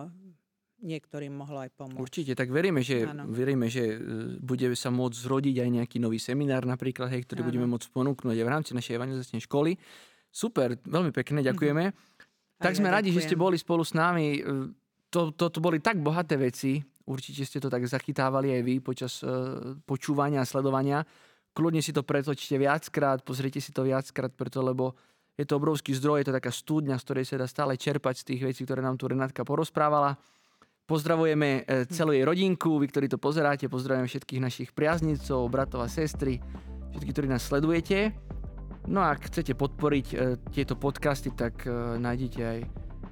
niektorým 0.77 1.33
mohlo 1.33 1.65
aj 1.65 1.73
pomôcť. 1.73 2.01
Určite, 2.01 2.33
tak 2.37 2.53
veríme, 2.53 2.85
že, 2.85 3.09
veríme, 3.33 3.73
že 3.73 3.97
e, 3.97 4.37
bude 4.37 4.69
sa 4.77 4.93
môcť 4.93 5.17
zrodiť 5.17 5.57
aj 5.65 5.71
nejaký 5.73 5.97
nový 5.97 6.21
seminár 6.21 6.69
napríklad, 6.69 7.09
hej, 7.09 7.25
ktorý 7.25 7.41
ano. 7.41 7.49
budeme 7.49 7.67
môcť 7.73 7.89
ponúknuť 7.89 8.37
aj 8.37 8.45
v 8.45 8.53
rámci 8.53 8.71
našej 8.77 8.95
evangelizačnej 9.01 9.43
školy. 9.49 9.73
Super, 10.29 10.77
veľmi 10.85 11.17
pekne, 11.17 11.41
mhm. 11.41 11.47
ďakujeme. 11.49 11.85
Mm-hmm. 11.89 12.61
Tak 12.61 12.73
ja 12.73 12.77
sme 12.77 12.89
ďakujem. 12.93 12.97
radi, 13.01 13.09
že 13.13 13.25
ste 13.25 13.37
boli 13.37 13.57
spolu 13.57 13.85
s 13.85 13.97
nami. 13.97 14.27
E, 14.37 14.41
to, 15.09 15.33
to, 15.33 15.49
to 15.49 15.59
boli 15.65 15.81
tak 15.81 15.97
bohaté 15.97 16.37
veci, 16.37 16.77
určite 17.07 17.47
ste 17.47 17.59
to 17.63 17.71
tak 17.71 17.87
zachytávali 17.87 18.53
aj 18.59 18.63
vy 18.67 18.75
počas 18.83 19.23
uh, 19.23 19.79
počúvania 19.87 20.43
a 20.43 20.49
sledovania 20.49 21.07
kľudne 21.57 21.81
si 21.81 21.97
to 21.97 22.05
pretočte 22.05 22.61
viackrát, 22.61 23.25
pozrite 23.25 23.65
si 23.65 23.73
to 23.73 23.81
viackrát, 23.89 24.29
preto 24.37 24.61
lebo 24.61 24.93
je 25.37 25.45
to 25.49 25.57
obrovský 25.57 25.97
zdroj, 25.97 26.21
je 26.21 26.29
to 26.29 26.37
taká 26.37 26.53
studňa, 26.53 27.01
z 27.01 27.05
ktorej 27.09 27.25
sa 27.25 27.41
dá 27.41 27.49
stále 27.49 27.81
čerpať 27.81 28.21
z 28.21 28.25
tých 28.29 28.43
vecí, 28.45 28.61
ktoré 28.65 28.85
nám 28.85 29.01
tu 29.01 29.09
Renátka 29.09 29.45
porozprávala. 29.45 30.17
Pozdravujeme 30.89 31.67
e, 31.67 31.85
celú 31.93 32.17
jej 32.17 32.25
rodinku, 32.25 32.81
vy, 32.81 32.89
ktorí 32.89 33.07
to 33.11 33.21
pozeráte, 33.21 33.69
pozdravujeme 33.69 34.09
všetkých 34.09 34.41
našich 34.41 34.71
priaznicov, 34.73 35.51
bratov 35.53 35.85
a 35.85 35.93
sestry, 35.93 36.41
všetkých, 36.95 37.13
ktorí 37.13 37.27
nás 37.29 37.45
sledujete. 37.45 38.17
No 38.87 39.03
a 39.03 39.13
ak 39.13 39.29
chcete 39.29 39.53
podporiť 39.59 40.07
e, 40.15 40.17
tieto 40.55 40.79
podcasty, 40.79 41.35
tak 41.37 41.69
e, 41.69 42.01
nájdete 42.01 42.41
aj 42.41 42.59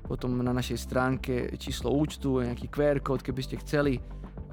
potom 0.06 0.38
na 0.40 0.52
našej 0.52 0.78
stránke 0.80 1.32
číslo 1.60 1.92
účtu, 1.92 2.40
nejaký 2.40 2.68
QR 2.72 3.00
kód, 3.00 3.24
keby 3.24 3.40
ste 3.40 3.56
chceli. 3.64 3.96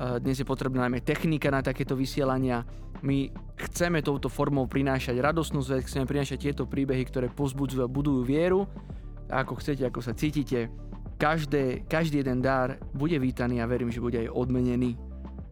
Dnes 0.02 0.40
je 0.40 0.48
potrebná 0.48 0.88
najmä 0.88 1.04
technika 1.06 1.52
na 1.52 1.60
takéto 1.62 1.94
vysielania. 1.94 2.66
My 3.02 3.34
chceme 3.58 4.06
touto 4.06 4.30
formou 4.30 4.70
prinášať 4.70 5.18
radosnú 5.18 5.62
zväz, 5.66 5.90
chceme 5.90 6.06
prinášať 6.06 6.38
tieto 6.50 6.64
príbehy, 6.70 7.02
ktoré 7.10 7.28
pozbudzujú 7.34 7.82
a 7.82 7.90
budujú 7.90 8.22
vieru. 8.22 8.70
A 9.26 9.42
ako 9.42 9.58
chcete, 9.58 9.82
ako 9.88 10.06
sa 10.06 10.14
cítite, 10.14 10.70
každé, 11.18 11.90
každý 11.90 12.22
jeden 12.22 12.42
dar 12.46 12.78
bude 12.94 13.18
vítaný 13.18 13.62
a 13.62 13.66
verím, 13.66 13.90
že 13.90 14.04
bude 14.04 14.22
aj 14.22 14.30
odmenený. 14.30 14.98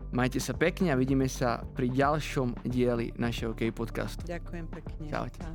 Majte 0.10 0.42
sa 0.42 0.58
pekne 0.58 0.90
a 0.90 0.98
vidíme 0.98 1.30
sa 1.30 1.62
pri 1.62 1.90
ďalšom 1.94 2.66
dieli 2.66 3.14
našeho 3.18 3.54
K 3.54 3.70
podcastu. 3.70 4.26
Ďakujem 4.26 4.66
pekne. 4.70 5.06
Čaute. 5.06 5.38
Čau. 5.38 5.54